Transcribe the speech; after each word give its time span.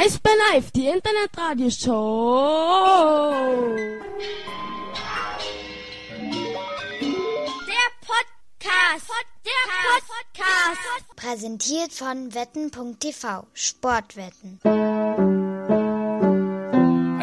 Eisbär 0.00 0.30
Live, 0.52 0.70
die 0.70 0.86
Internetradioshow. 0.86 3.74
Der 7.66 7.90
Podcast. 8.06 9.10
Der 9.44 9.64
Podcast. 10.06 11.16
Präsentiert 11.16 11.92
von 11.92 12.32
wetten.tv. 12.32 13.48
Sportwetten. 13.54 14.60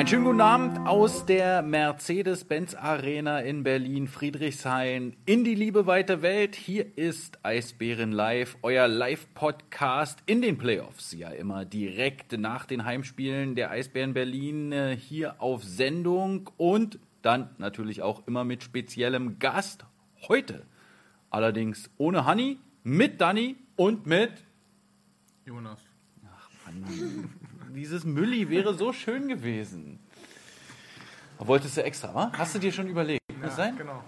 Einen 0.06 0.12
schönen 0.12 0.26
guten 0.26 0.42
Abend 0.42 0.88
aus 0.88 1.26
der 1.26 1.64
Mercedes-Benz 1.64 2.76
Arena 2.76 3.40
in 3.40 3.64
Berlin, 3.64 4.08
Friedrichshain, 4.08 5.16
in 5.26 5.44
die 5.44 5.56
liebe 5.56 5.88
weite 5.88 6.22
Welt. 6.22 6.56
Hier 6.56 6.96
ist 6.96 7.44
Eisbären 7.44 8.12
Live, 8.12 8.56
euer 8.62 8.88
Live-Podcast 8.88 10.20
in 10.28 10.44
den 10.44 10.60
Playoffs. 10.60 11.14
Ja, 11.14 11.30
immer 11.30 11.66
direkt 11.66 12.38
nach 12.38 12.68
den 12.68 12.86
Heimspielen 12.86 13.56
der 13.56 13.72
Eisbären 13.72 14.14
Berlin 14.14 14.72
äh, 14.72 14.96
hier 14.96 15.42
auf 15.42 15.64
Sendung 15.64 16.52
und 16.56 17.00
dann 17.24 17.50
natürlich 17.58 18.04
auch 18.04 18.28
immer 18.28 18.44
mit 18.44 18.62
speziellem 18.62 19.40
Gast. 19.40 19.86
Heute 20.28 20.68
allerdings 21.32 21.90
ohne 21.98 22.26
Hanni, 22.26 22.60
mit 22.84 23.22
Danny 23.22 23.56
und 23.76 24.06
mit 24.06 24.34
Jonas. 25.48 25.80
Mann, 26.66 27.30
dieses 27.76 28.06
Mülli 28.06 28.50
wäre 28.50 28.74
so 28.74 28.94
schön 28.94 29.28
gewesen. 29.28 30.00
Wolltest 31.40 31.78
du 31.78 31.84
extra, 31.84 32.14
wa? 32.14 32.32
Hast 32.38 32.56
du 32.56 32.60
dir 32.60 32.72
schon 32.72 32.88
überlegt? 32.88 33.22
Kann 33.28 33.42
das 33.42 33.56
sein? 33.56 33.78
genau. 33.78 34.04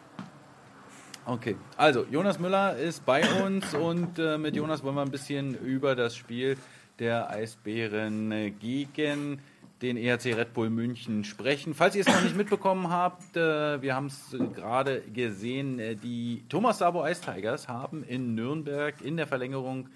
Okay, 1.26 1.58
also 1.76 2.06
Jonas 2.10 2.40
Müller 2.40 2.78
ist 2.78 3.06
bei 3.06 3.22
uns 3.44 3.74
und 3.74 4.18
äh, 4.18 4.38
mit 4.38 4.56
Jonas 4.56 4.82
wollen 4.82 4.96
wir 4.96 5.02
ein 5.02 5.12
bisschen 5.12 5.56
über 5.56 5.94
das 5.94 6.16
Spiel 6.16 6.58
der 7.00 7.30
Eisbären 7.30 8.58
gegen 8.60 9.42
den 9.82 9.98
ERC 9.98 10.26
Red 10.38 10.54
Bull 10.54 10.70
München 10.70 11.24
sprechen. 11.24 11.74
Falls 11.74 11.96
ihr 11.96 12.02
es 12.02 12.08
noch 12.08 12.24
nicht 12.24 12.36
mitbekommen 12.36 12.90
habt, 12.90 13.36
äh, 13.36 13.82
wir 13.82 13.94
haben 13.94 14.08
es 14.08 14.34
äh, 14.34 14.38
gerade 14.38 15.02
gesehen, 15.02 15.80
äh, 15.80 15.96
die 15.96 16.44
Thomas 16.50 16.80
Sabo 16.80 17.06
Ice 17.06 17.22
Tigers 17.22 17.68
haben 17.68 18.04
in 18.04 18.34
Nürnberg 18.34 18.96
in 19.02 19.18
der 19.18 19.28
Verlängerung 19.28 19.90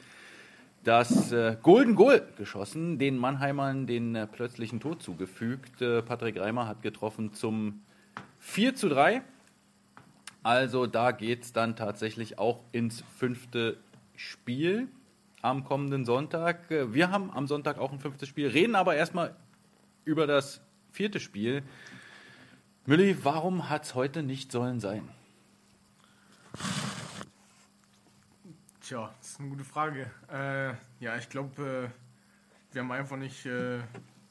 das 0.83 1.31
äh, 1.31 1.57
Golden 1.61 1.95
Goal 1.95 2.27
geschossen, 2.37 2.97
den 2.97 3.17
Mannheimern 3.17 3.85
den 3.85 4.15
äh, 4.15 4.27
plötzlichen 4.27 4.79
Tod 4.79 5.01
zugefügt. 5.03 5.81
Äh, 5.81 6.01
Patrick 6.01 6.39
Reimer 6.39 6.67
hat 6.67 6.81
getroffen 6.81 7.33
zum 7.33 7.81
4 8.39 8.75
zu 8.75 8.89
3. 8.89 9.21
Also 10.43 10.87
da 10.87 11.11
geht 11.11 11.43
es 11.43 11.53
dann 11.53 11.75
tatsächlich 11.75 12.39
auch 12.39 12.61
ins 12.71 13.03
fünfte 13.17 13.77
Spiel 14.15 14.87
am 15.41 15.63
kommenden 15.63 16.05
Sonntag. 16.05 16.71
Äh, 16.71 16.93
Wir 16.93 17.11
haben 17.11 17.31
am 17.31 17.47
Sonntag 17.47 17.77
auch 17.77 17.91
ein 17.91 17.99
fünftes 17.99 18.27
Spiel, 18.27 18.47
reden 18.47 18.75
aber 18.75 18.95
erstmal 18.95 19.35
über 20.03 20.25
das 20.25 20.61
vierte 20.91 21.19
Spiel. 21.19 21.61
Mülli, 22.87 23.15
warum 23.23 23.69
hat 23.69 23.83
es 23.83 23.93
heute 23.93 24.23
nicht 24.23 24.52
sollen 24.52 24.79
sein? 24.79 25.07
Tja, 28.92 29.09
das 29.20 29.30
ist 29.30 29.39
eine 29.39 29.47
gute 29.47 29.64
Frage. 29.64 30.11
Äh, 30.30 30.73
ja, 31.02 31.16
ich 31.16 31.30
glaube, 31.30 31.89
äh, 31.94 32.73
wir 32.73 32.81
haben 32.81 32.92
einfach 32.92 33.16
nicht 33.16 33.45
äh, 33.45 33.80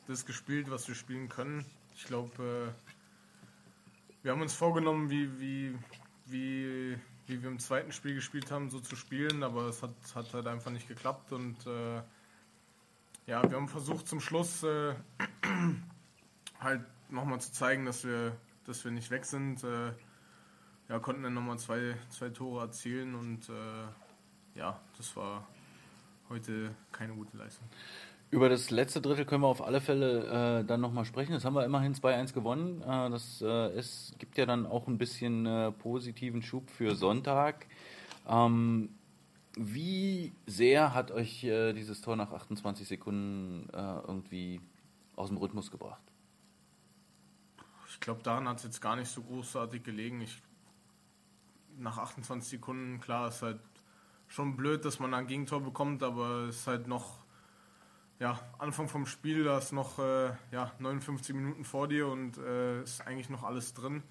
das 0.07 0.27
gespielt, 0.27 0.71
was 0.71 0.87
wir 0.87 0.95
spielen 0.95 1.31
können. 1.31 1.65
Ich 1.95 2.05
glaube, 2.05 2.75
äh, 2.77 4.23
wir 4.23 4.33
haben 4.33 4.43
uns 4.43 4.53
vorgenommen, 4.53 5.09
wie, 5.09 5.41
wie, 5.41 5.79
wie, 6.27 6.99
wie 7.27 7.43
wir 7.43 7.49
im 7.49 7.59
zweiten 7.59 7.91
Spiel 7.91 8.15
gespielt 8.15 8.51
haben, 8.51 8.69
so 8.69 8.81
zu 8.81 8.97
spielen, 8.97 9.43
aber 9.45 9.63
es 9.63 9.83
hat, 9.83 9.95
hat 10.15 10.35
halt 10.35 10.47
einfach 10.47 10.73
nicht 10.73 10.89
geklappt 10.89 11.33
und 11.33 11.67
äh, 11.67 12.03
ja, 13.25 13.43
wir 13.51 13.57
haben 13.57 13.67
versucht 13.67 14.09
zum 14.09 14.21
Schluss 14.21 14.63
äh, 14.63 14.95
halt 16.61 16.85
nochmal 17.09 17.41
zu 17.41 17.51
zeigen, 17.51 17.87
dass 17.87 18.05
wir, 18.05 18.37
dass 18.67 18.85
wir 18.85 18.91
nicht 18.93 19.11
weg 19.11 19.25
sind. 19.25 19.65
Ja, 20.91 20.99
konnten 20.99 21.23
dann 21.23 21.33
nochmal 21.33 21.59
zwei, 21.59 21.97
zwei 22.11 22.29
Tore 22.29 22.61
erzielen 22.61 23.15
und 23.15 23.49
ja, 24.61 24.79
das 24.97 25.17
war 25.17 25.47
heute 26.29 26.75
keine 26.93 27.15
gute 27.15 27.37
Leistung. 27.37 27.67
Über 28.31 28.49
das 28.49 28.71
letzte 28.71 29.01
Drittel 29.01 29.25
können 29.25 29.43
wir 29.43 29.49
auf 29.49 29.63
alle 29.63 29.81
Fälle 29.81 30.61
äh, 30.61 30.65
dann 30.65 30.81
nochmal 30.81 31.05
sprechen. 31.05 31.33
Das 31.33 31.45
haben 31.45 31.55
wir 31.55 31.65
immerhin 31.65 31.95
2-1 31.95 32.33
gewonnen. 32.33 32.83
Äh, 32.83 33.11
das 33.11 33.43
äh, 33.43 33.71
es 33.73 34.15
gibt 34.19 34.39
ja 34.39 34.47
dann 34.47 34.67
auch 34.67 34.87
ein 34.87 34.99
bisschen 34.99 35.47
äh, 35.47 35.73
positiven 35.73 36.43
Schub 36.43 36.71
für 36.71 36.95
Sonntag. 36.95 37.67
Ähm, 38.29 38.91
wie 39.57 40.33
sehr 40.47 40.95
hat 40.95 41.11
euch 41.11 41.43
äh, 41.43 41.73
dieses 41.73 42.03
Tor 42.03 42.15
nach 42.15 42.31
28 42.31 42.87
Sekunden 42.87 43.69
äh, 43.73 43.77
irgendwie 43.77 44.61
aus 45.17 45.31
dem 45.31 45.39
Rhythmus 45.39 45.71
gebracht? 45.73 46.03
Ich 47.89 47.99
glaube, 47.99 48.23
daran 48.23 48.47
hat 48.47 48.59
es 48.59 48.63
jetzt 48.63 48.81
gar 48.81 48.95
nicht 48.95 49.09
so 49.11 49.23
großartig 49.23 49.83
gelegen. 49.83 50.21
Ich, 50.21 50.41
nach 51.79 51.99
28 51.99 52.49
Sekunden, 52.49 53.01
klar, 53.01 53.29
ist 53.29 53.43
halt 53.43 53.59
schon 54.31 54.57
blöd, 54.57 54.85
dass 54.85 54.99
man 55.01 55.13
ein 55.13 55.27
Gegentor 55.27 55.61
bekommt, 55.61 56.03
aber 56.03 56.49
es 56.49 56.61
ist 56.61 56.67
halt 56.67 56.87
noch 56.87 57.19
ja, 58.21 58.39
Anfang 58.59 58.89
vom 58.89 59.07
Spiel, 59.07 59.45
da 59.45 59.59
ist 59.59 59.73
noch 59.73 59.99
äh, 59.99 60.33
ja, 60.53 60.73
59 60.79 61.35
Minuten 61.35 61.65
vor 61.65 61.89
dir 61.89 62.07
und 62.07 62.39
äh, 62.39 62.83
ist 62.83 63.01
eigentlich 63.07 63.29
noch 63.29 63.43
alles 63.43 63.75
drin. 63.75 64.03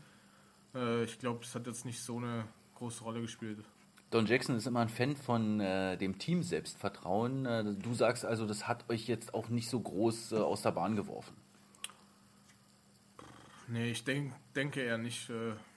Äh, 0.76 1.04
ich 1.04 1.20
glaube, 1.20 1.44
es 1.44 1.56
hat 1.56 1.68
jetzt 1.68 1.86
nicht 1.86 2.02
so 2.02 2.18
eine 2.18 2.46
große 2.76 3.04
Rolle 3.04 3.22
gespielt. 3.22 3.64
Don 4.10 4.26
Jackson 4.26 4.56
ist 4.56 4.66
immer 4.66 4.80
ein 4.82 4.90
Fan 4.90 5.16
von 5.16 5.60
äh, 5.60 5.96
dem 5.96 6.18
Team 6.18 6.42
Selbstvertrauen. 6.42 7.46
Äh, 7.46 7.76
du 7.76 7.94
sagst 7.94 8.26
also, 8.26 8.46
das 8.46 8.68
hat 8.68 8.90
euch 8.90 9.08
jetzt 9.08 9.34
auch 9.34 9.50
nicht 9.50 9.70
so 9.70 9.80
groß 9.80 10.32
äh, 10.32 10.38
aus 10.38 10.64
der 10.64 10.72
Bahn 10.72 10.96
geworfen. 10.96 11.36
Nee, 13.68 13.92
ich 13.92 14.04
denk, 14.04 14.34
denke 14.56 14.82
eher 14.82 14.98
nicht. 14.98 15.32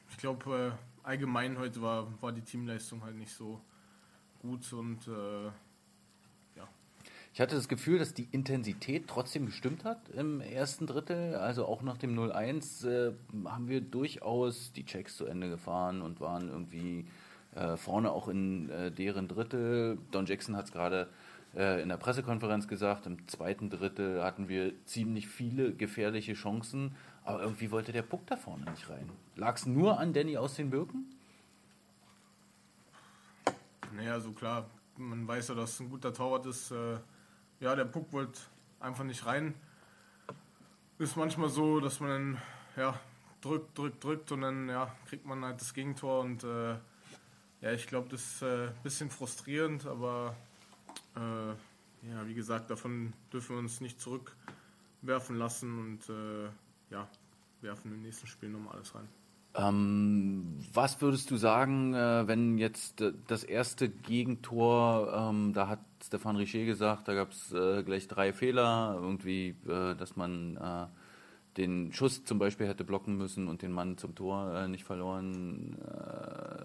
Ich 0.08 0.16
glaube, 0.16 0.78
allgemein 1.02 1.58
heute 1.58 1.82
war, 1.82 2.22
war 2.22 2.32
die 2.32 2.40
Teamleistung 2.40 3.04
halt 3.04 3.16
nicht 3.16 3.34
so 3.34 3.60
gut 4.42 4.72
und 4.72 5.06
äh, 5.08 5.44
ja. 6.56 6.68
Ich 7.32 7.40
hatte 7.40 7.54
das 7.54 7.68
Gefühl, 7.68 7.98
dass 7.98 8.12
die 8.12 8.28
Intensität 8.30 9.04
trotzdem 9.06 9.46
gestimmt 9.46 9.84
hat 9.84 10.08
im 10.10 10.40
ersten 10.40 10.86
Drittel. 10.86 11.36
Also 11.36 11.64
auch 11.64 11.82
nach 11.82 11.96
dem 11.96 12.18
0-1 12.18 12.86
äh, 12.86 13.12
haben 13.46 13.68
wir 13.68 13.80
durchaus 13.80 14.72
die 14.72 14.84
Checks 14.84 15.16
zu 15.16 15.26
Ende 15.26 15.48
gefahren 15.48 16.02
und 16.02 16.20
waren 16.20 16.48
irgendwie 16.48 17.06
äh, 17.54 17.76
vorne 17.76 18.10
auch 18.10 18.28
in 18.28 18.68
äh, 18.70 18.90
deren 18.90 19.28
Drittel. 19.28 19.98
Don 20.10 20.26
Jackson 20.26 20.56
hat 20.56 20.66
es 20.66 20.72
gerade 20.72 21.08
äh, 21.54 21.82
in 21.82 21.88
der 21.88 21.96
Pressekonferenz 21.96 22.66
gesagt, 22.66 23.06
im 23.06 23.28
zweiten 23.28 23.70
Drittel 23.70 24.22
hatten 24.22 24.48
wir 24.48 24.72
ziemlich 24.86 25.28
viele 25.28 25.72
gefährliche 25.72 26.34
Chancen, 26.34 26.96
aber 27.24 27.42
irgendwie 27.42 27.70
wollte 27.70 27.92
der 27.92 28.02
Puck 28.02 28.26
da 28.26 28.36
vorne 28.36 28.70
nicht 28.70 28.88
rein. 28.90 29.08
Lag 29.36 29.56
es 29.56 29.66
nur 29.66 29.98
an 30.00 30.12
Danny 30.12 30.36
aus 30.36 30.54
den 30.54 30.70
Birken? 30.70 31.06
Naja, 33.92 34.18
so 34.20 34.32
klar, 34.32 34.70
man 34.96 35.26
weiß 35.28 35.48
ja, 35.48 35.54
dass 35.54 35.78
ein 35.80 35.90
guter 35.90 36.14
Torwart 36.14 36.46
ist. 36.46 36.70
Äh, 36.70 36.98
ja, 37.60 37.76
der 37.76 37.84
Puck 37.84 38.12
wollte 38.12 38.40
einfach 38.80 39.04
nicht 39.04 39.26
rein. 39.26 39.54
Ist 40.98 41.16
manchmal 41.16 41.48
so, 41.48 41.80
dass 41.80 42.00
man 42.00 42.08
dann 42.10 42.42
ja, 42.76 42.98
drückt, 43.40 43.76
drückt, 43.76 44.02
drückt 44.02 44.32
und 44.32 44.40
dann 44.42 44.68
ja, 44.68 44.94
kriegt 45.06 45.26
man 45.26 45.44
halt 45.44 45.60
das 45.60 45.74
Gegentor 45.74 46.20
und 46.20 46.42
äh, 46.44 46.72
ja, 47.60 47.72
ich 47.72 47.86
glaube, 47.86 48.08
das 48.08 48.22
ist 48.22 48.42
äh, 48.42 48.68
ein 48.68 48.82
bisschen 48.82 49.10
frustrierend, 49.10 49.86
aber 49.86 50.36
äh, 51.16 51.50
ja, 52.08 52.26
wie 52.26 52.34
gesagt, 52.34 52.70
davon 52.70 53.12
dürfen 53.32 53.56
wir 53.56 53.60
uns 53.60 53.80
nicht 53.80 54.00
zurückwerfen 54.00 55.36
lassen 55.36 55.78
und 55.78 56.08
äh, 56.08 56.48
ja, 56.90 57.08
werfen 57.60 57.92
im 57.92 58.02
nächsten 58.02 58.26
Spiel 58.26 58.48
nochmal 58.48 58.74
alles 58.74 58.94
rein. 58.94 59.08
Ähm, 59.54 60.58
was 60.72 61.02
würdest 61.02 61.30
du 61.30 61.36
sagen, 61.36 61.92
äh, 61.94 62.26
wenn 62.26 62.56
jetzt 62.56 63.02
äh, 63.02 63.12
das 63.26 63.44
erste 63.44 63.88
Gegentor, 63.90 65.12
ähm, 65.14 65.52
da 65.52 65.68
hat 65.68 65.80
Stefan 66.02 66.36
Richer 66.36 66.64
gesagt, 66.64 67.06
da 67.06 67.14
gab 67.14 67.32
es 67.32 67.52
äh, 67.52 67.82
gleich 67.82 68.08
drei 68.08 68.32
Fehler, 68.32 68.98
irgendwie, 69.00 69.54
äh, 69.68 69.94
dass 69.94 70.16
man 70.16 70.56
äh, 70.56 70.86
den 71.58 71.92
Schuss 71.92 72.24
zum 72.24 72.38
Beispiel 72.38 72.66
hätte 72.66 72.84
blocken 72.84 73.18
müssen 73.18 73.46
und 73.46 73.60
den 73.60 73.72
Mann 73.72 73.98
zum 73.98 74.14
Tor 74.14 74.68
nicht 74.68 74.84
verloren 74.84 75.76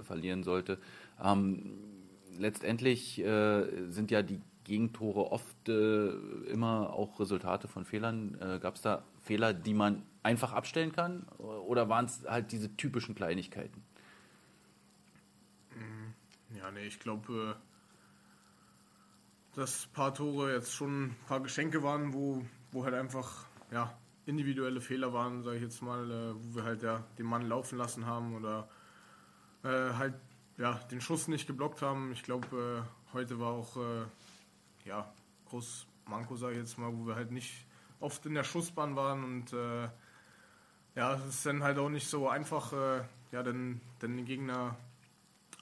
verlieren 0.01 0.43
sollte. 0.43 0.77
Ähm, 1.21 1.73
letztendlich 2.39 3.21
sind 3.89 4.11
ja 4.11 4.21
die 4.21 4.39
Gegentore 4.63 5.29
oft 5.33 5.67
immer 5.67 6.93
auch 6.93 7.19
Resultate 7.19 7.67
von 7.67 7.83
Fehlern. 7.83 8.37
Gab 8.61 8.75
es 8.75 8.81
da 8.81 9.03
Fehler, 9.27 9.53
die 9.53 9.73
man 9.73 10.03
einfach 10.23 10.53
abstellen 10.53 10.91
kann? 10.91 11.23
Oder 11.37 11.89
waren 11.89 12.05
es 12.05 12.25
halt 12.27 12.51
diese 12.51 12.75
typischen 12.75 13.15
Kleinigkeiten? 13.15 13.83
Ja, 16.57 16.71
nee, 16.71 16.87
ich 16.87 16.99
glaube, 16.99 17.57
dass 19.53 19.85
ein 19.85 19.93
paar 19.93 20.13
Tore 20.13 20.53
jetzt 20.53 20.73
schon 20.73 21.05
ein 21.05 21.15
paar 21.27 21.41
Geschenke 21.41 21.83
waren, 21.83 22.13
wo, 22.13 22.45
wo 22.71 22.85
halt 22.85 22.93
einfach 22.93 23.45
ja, 23.71 23.97
individuelle 24.25 24.81
Fehler 24.81 25.13
waren, 25.13 25.43
sage 25.43 25.57
ich 25.57 25.63
jetzt 25.63 25.81
mal, 25.81 26.09
äh, 26.09 26.33
wo 26.35 26.55
wir 26.55 26.63
halt 26.63 26.83
ja 26.83 27.03
den 27.17 27.25
Mann 27.25 27.47
laufen 27.47 27.77
lassen 27.77 28.05
haben 28.05 28.35
oder 28.35 28.69
äh, 29.63 29.93
halt 29.93 30.15
ja, 30.57 30.73
den 30.91 31.01
Schuss 31.01 31.27
nicht 31.27 31.47
geblockt 31.47 31.81
haben. 31.81 32.11
Ich 32.11 32.23
glaube, 32.23 32.85
äh, 32.85 33.13
heute 33.13 33.39
war 33.39 33.53
auch 33.53 33.77
äh, 33.77 34.05
ja, 34.85 35.13
groß 35.45 35.87
Manko, 36.05 36.35
sage 36.35 36.53
ich 36.53 36.59
jetzt 36.59 36.77
mal, 36.77 36.91
wo 36.95 37.05
wir 37.05 37.15
halt 37.15 37.31
nicht 37.31 37.66
oft 37.99 38.25
in 38.25 38.33
der 38.33 38.43
Schussbahn 38.43 38.95
waren 38.95 39.23
und 39.23 39.53
äh, 39.53 39.89
ja, 40.95 41.13
es 41.13 41.25
ist 41.25 41.45
dann 41.45 41.63
halt 41.63 41.77
auch 41.77 41.89
nicht 41.89 42.07
so 42.07 42.27
einfach, 42.27 42.73
äh, 42.73 43.03
ja, 43.31 43.43
den, 43.43 43.81
den 44.01 44.25
Gegner 44.25 44.75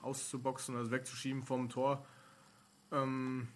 auszuboxen, 0.02 0.76
also 0.76 0.92
wegzuschieben 0.92 1.44
vom 1.44 1.70
Tor. 1.70 2.06
Ähm, 2.92 3.48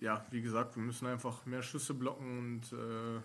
ja, 0.00 0.24
wie 0.30 0.42
gesagt, 0.42 0.76
wir 0.76 0.82
müssen 0.82 1.06
einfach 1.06 1.46
mehr 1.46 1.62
Schüsse 1.62 1.94
blocken 1.94 2.38
und, 2.38 2.72
äh, 2.72 3.20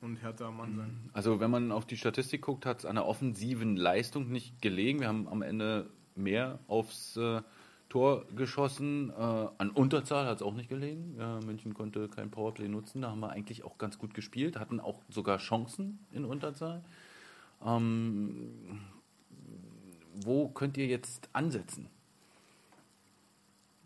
und 0.00 0.22
härter 0.22 0.46
am 0.46 0.56
Mann 0.56 0.76
sein. 0.76 1.10
Also 1.12 1.40
wenn 1.40 1.50
man 1.50 1.72
auf 1.72 1.86
die 1.86 1.96
Statistik 1.96 2.42
guckt, 2.42 2.66
hat 2.66 2.80
es 2.80 2.84
an 2.86 2.96
der 2.96 3.06
offensiven 3.06 3.76
Leistung 3.76 4.30
nicht 4.30 4.60
gelegen. 4.62 5.00
Wir 5.00 5.08
haben 5.08 5.28
am 5.28 5.42
Ende 5.42 5.90
mehr 6.14 6.58
aufs 6.68 7.16
äh, 7.16 7.42
Tor 7.94 8.26
geschossen. 8.34 9.10
Äh, 9.10 9.12
an 9.14 9.70
Unterzahl 9.70 10.26
hat 10.26 10.38
es 10.38 10.42
auch 10.42 10.54
nicht 10.54 10.68
gelegen. 10.68 11.14
Ja, 11.16 11.38
München 11.38 11.74
konnte 11.74 12.08
kein 12.08 12.28
Powerplay 12.28 12.66
nutzen. 12.66 13.02
Da 13.02 13.10
haben 13.10 13.20
wir 13.20 13.30
eigentlich 13.30 13.62
auch 13.62 13.78
ganz 13.78 13.98
gut 13.98 14.14
gespielt, 14.14 14.58
hatten 14.58 14.80
auch 14.80 15.00
sogar 15.08 15.38
Chancen 15.38 16.04
in 16.10 16.24
Unterzahl. 16.24 16.84
Ähm, 17.64 18.80
wo 20.24 20.48
könnt 20.48 20.76
ihr 20.76 20.88
jetzt 20.88 21.28
ansetzen? 21.32 21.88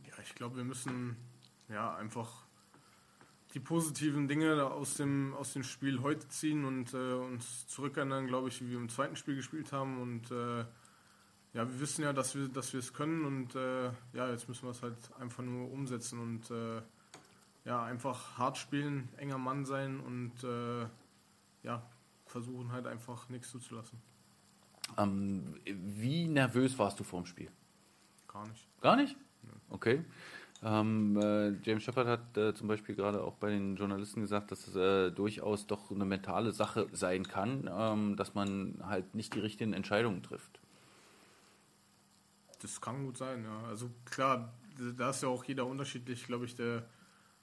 Ja, 0.06 0.14
ich 0.22 0.34
glaube, 0.34 0.56
wir 0.56 0.64
müssen 0.64 1.18
ja 1.68 1.94
einfach 1.94 2.46
die 3.52 3.60
positiven 3.60 4.26
Dinge 4.26 4.64
aus 4.64 4.94
dem, 4.94 5.34
aus 5.34 5.52
dem 5.52 5.64
Spiel 5.64 6.00
heute 6.00 6.26
ziehen 6.28 6.64
und 6.64 6.94
äh, 6.94 7.12
uns 7.12 7.66
zurückerinnern, 7.66 8.26
glaube 8.26 8.48
ich, 8.48 8.62
wie 8.62 8.70
wir 8.70 8.78
im 8.78 8.88
zweiten 8.88 9.16
Spiel 9.16 9.36
gespielt 9.36 9.70
haben. 9.70 10.00
Und 10.00 10.30
äh, 10.30 10.64
ja, 11.54 11.66
wir 11.66 11.80
wissen 11.80 12.02
ja, 12.02 12.12
dass 12.12 12.34
wir, 12.34 12.48
dass 12.48 12.72
wir 12.72 12.80
es 12.80 12.92
können 12.92 13.24
und 13.24 13.54
äh, 13.54 13.86
ja, 14.12 14.30
jetzt 14.30 14.48
müssen 14.48 14.64
wir 14.64 14.70
es 14.70 14.82
halt 14.82 14.96
einfach 15.18 15.42
nur 15.42 15.70
umsetzen 15.70 16.18
und 16.18 16.50
äh, 16.50 16.82
ja, 17.64 17.84
einfach 17.84 18.38
hart 18.38 18.58
spielen, 18.58 19.08
enger 19.16 19.38
Mann 19.38 19.64
sein 19.64 20.00
und 20.00 20.44
äh, 20.44 20.86
ja, 21.62 21.82
versuchen 22.26 22.72
halt 22.72 22.86
einfach 22.86 23.28
nichts 23.28 23.50
zuzulassen. 23.50 24.00
Ähm, 24.96 25.54
wie 25.64 26.28
nervös 26.28 26.78
warst 26.78 26.98
du 27.00 27.04
vor 27.04 27.22
dem 27.22 27.26
Spiel? 27.26 27.50
Gar 28.26 28.46
nicht. 28.48 28.68
Gar 28.80 28.96
nicht? 28.96 29.16
Okay. 29.70 30.04
Ähm, 30.62 31.16
äh, 31.16 31.50
James 31.62 31.84
Shepard 31.84 32.06
hat 32.08 32.36
äh, 32.36 32.54
zum 32.54 32.66
Beispiel 32.66 32.94
gerade 32.94 33.22
auch 33.22 33.34
bei 33.34 33.50
den 33.50 33.76
Journalisten 33.76 34.22
gesagt, 34.22 34.50
dass 34.50 34.66
es 34.66 34.74
äh, 34.74 35.12
durchaus 35.12 35.66
doch 35.66 35.90
eine 35.90 36.04
mentale 36.04 36.50
Sache 36.52 36.88
sein 36.92 37.28
kann, 37.28 37.70
ähm, 37.72 38.16
dass 38.16 38.34
man 38.34 38.80
halt 38.82 39.14
nicht 39.14 39.34
die 39.34 39.40
richtigen 39.40 39.72
Entscheidungen 39.72 40.22
trifft. 40.22 40.57
Das 42.60 42.80
kann 42.80 43.04
gut 43.04 43.16
sein, 43.16 43.44
ja. 43.44 43.68
Also 43.68 43.90
klar, 44.04 44.52
da 44.96 45.10
ist 45.10 45.22
ja 45.22 45.28
auch 45.28 45.44
jeder 45.44 45.66
unterschiedlich, 45.66 46.26
glaube 46.26 46.44
ich. 46.44 46.54
Der 46.54 46.84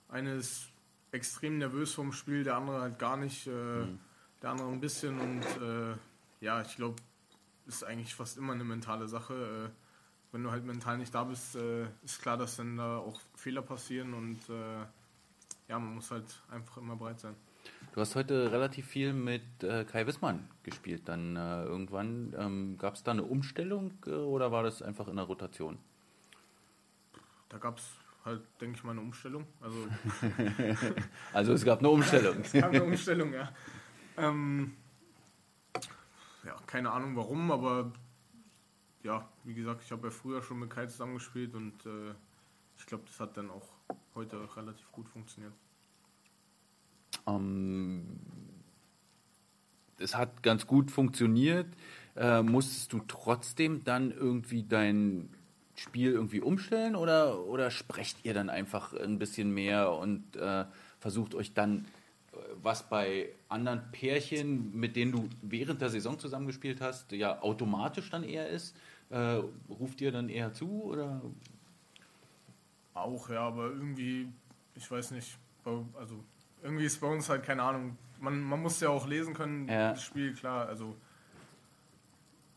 eine 0.10 0.36
ist 0.36 0.68
extrem 1.12 1.58
nervös 1.58 1.94
vom 1.94 2.12
Spiel, 2.12 2.44
der 2.44 2.58
andere 2.58 2.82
halt 2.82 3.00
gar 3.00 3.18
nicht, 3.18 3.48
äh, 3.48 3.52
mhm. 3.52 4.00
der 4.42 4.52
andere 4.52 4.70
ein 4.70 4.82
bisschen 4.82 5.20
und 5.20 5.44
äh, 5.62 5.96
ja, 6.42 6.62
ich 6.62 6.76
glaube, 6.76 6.96
ist 7.66 7.84
eigentlich 7.84 8.14
fast 8.14 8.38
immer 8.38 8.54
eine 8.54 8.64
mentale 8.64 9.08
Sache. 9.08 9.72
Äh, 9.72 9.76
wenn 10.32 10.44
du 10.44 10.52
halt 10.52 10.66
mental 10.66 10.98
nicht 10.98 11.16
da 11.16 11.24
bist, 11.24 11.56
äh, 11.56 11.88
ist 12.04 12.22
klar, 12.22 12.38
dass 12.38 12.58
dann 12.58 12.78
da 12.78 12.98
auch 12.98 13.20
Fehler 13.36 13.62
passieren 13.62 14.14
und 14.14 14.50
äh, 14.50 14.86
ja, 15.68 15.80
man 15.80 15.96
muss 15.96 16.12
halt 16.12 16.42
einfach 16.50 16.78
immer 16.78 16.96
bereit 16.96 17.20
sein. 17.20 17.36
Du 17.94 18.02
hast 18.02 18.16
heute 18.16 18.52
relativ 18.52 18.88
viel 18.88 19.14
mit 19.14 19.64
äh, 19.64 19.86
Kai 19.86 20.06
Wissmann 20.06 20.48
gespielt. 20.64 21.04
Dann 21.06 21.36
äh, 21.36 21.64
irgendwann 21.64 22.36
ähm, 22.38 22.78
gab 22.78 22.96
es 22.96 23.04
da 23.04 23.12
eine 23.12 23.24
Umstellung 23.24 23.94
äh, 24.06 24.12
oder 24.12 24.52
war 24.52 24.64
das 24.64 24.82
einfach 24.82 25.08
in 25.08 25.16
der 25.16 25.26
Rotation? 25.26 25.80
Da 27.50 27.58
gab 27.58 27.78
es 27.78 27.90
halt, 28.24 28.42
denke 28.60 28.78
ich 28.78 28.84
mal, 28.84 28.92
eine 28.92 29.02
Umstellung. 29.02 29.48
Also, 29.62 29.88
also 31.34 31.54
es 31.54 31.64
gab 31.64 31.80
eine 31.80 31.90
Umstellung. 31.90 32.38
es 32.42 32.54
gab 32.54 32.70
eine 32.70 32.84
Umstellung, 32.84 33.34
ja. 33.34 33.52
Ähm, 34.18 34.76
ja, 36.46 36.56
keine 36.68 36.92
Ahnung 36.92 37.16
warum, 37.16 37.52
aber 37.52 37.92
ja, 39.04 39.28
wie 39.44 39.54
gesagt, 39.54 39.84
ich 39.84 39.92
habe 39.92 40.08
ja 40.08 40.12
früher 40.12 40.42
schon 40.42 40.60
mit 40.60 40.70
Kai 40.70 40.86
zusammengespielt 40.88 41.54
und 41.56 41.86
äh, 41.86 42.14
ich 42.78 42.86
glaube, 42.86 43.04
das 43.08 43.20
hat 43.20 43.38
dann 43.38 43.50
auch 43.50 43.75
heute 44.16 44.38
relativ 44.56 44.92
gut 44.92 45.10
funktioniert. 45.10 45.54
Ähm, 47.28 48.20
es 50.00 50.16
hat 50.16 50.44
ganz 50.44 50.68
gut 50.68 50.92
funktioniert. 50.92 51.68
Äh, 52.16 52.42
musstest 52.42 52.94
du 52.94 53.02
trotzdem 53.08 53.84
dann 53.84 54.12
irgendwie 54.12 54.64
dein 54.64 55.30
Spiel 55.76 56.12
irgendwie 56.12 56.40
umstellen 56.40 56.96
oder, 56.96 57.46
oder 57.46 57.70
sprecht 57.70 58.24
ihr 58.24 58.34
dann 58.34 58.50
einfach 58.50 58.94
ein 58.94 59.20
bisschen 59.20 59.54
mehr 59.54 59.92
und 59.92 60.36
äh, 60.38 60.66
versucht 61.00 61.36
euch 61.36 61.54
dann, 61.54 61.86
äh, 62.32 62.38
was 62.64 62.88
bei 62.88 63.30
anderen 63.50 63.92
Pärchen, 63.92 64.74
mit 64.74 64.96
denen 64.96 65.12
du 65.12 65.30
während 65.42 65.82
der 65.82 65.90
Saison 65.90 66.18
zusammengespielt 66.18 66.80
hast, 66.80 67.12
ja 67.12 67.42
automatisch 67.42 68.10
dann 68.10 68.24
eher 68.24 68.48
ist, 68.48 68.76
äh, 69.10 69.42
ruft 69.70 70.00
ihr 70.00 70.14
dann 70.14 70.30
eher 70.30 70.54
zu 70.54 70.84
oder? 70.84 71.22
Auch, 72.96 73.30
ja, 73.30 73.42
aber 73.42 73.66
irgendwie, 73.66 74.28
ich 74.74 74.90
weiß 74.90 75.12
nicht, 75.12 75.38
also 75.94 76.24
irgendwie 76.64 76.86
ist 76.86 77.00
bei 77.00 77.08
uns 77.08 77.30
halt 77.30 77.44
keine 77.44 77.62
Ahnung. 77.62 77.98
Man, 78.20 78.42
man 78.42 78.62
muss 78.62 78.80
ja 78.80 78.90
auch 78.90 79.06
lesen 79.06 79.34
können, 79.34 79.68
ja. 79.68 79.92
das 79.92 80.02
Spiel, 80.02 80.34
klar, 80.34 80.68
also 80.68 80.96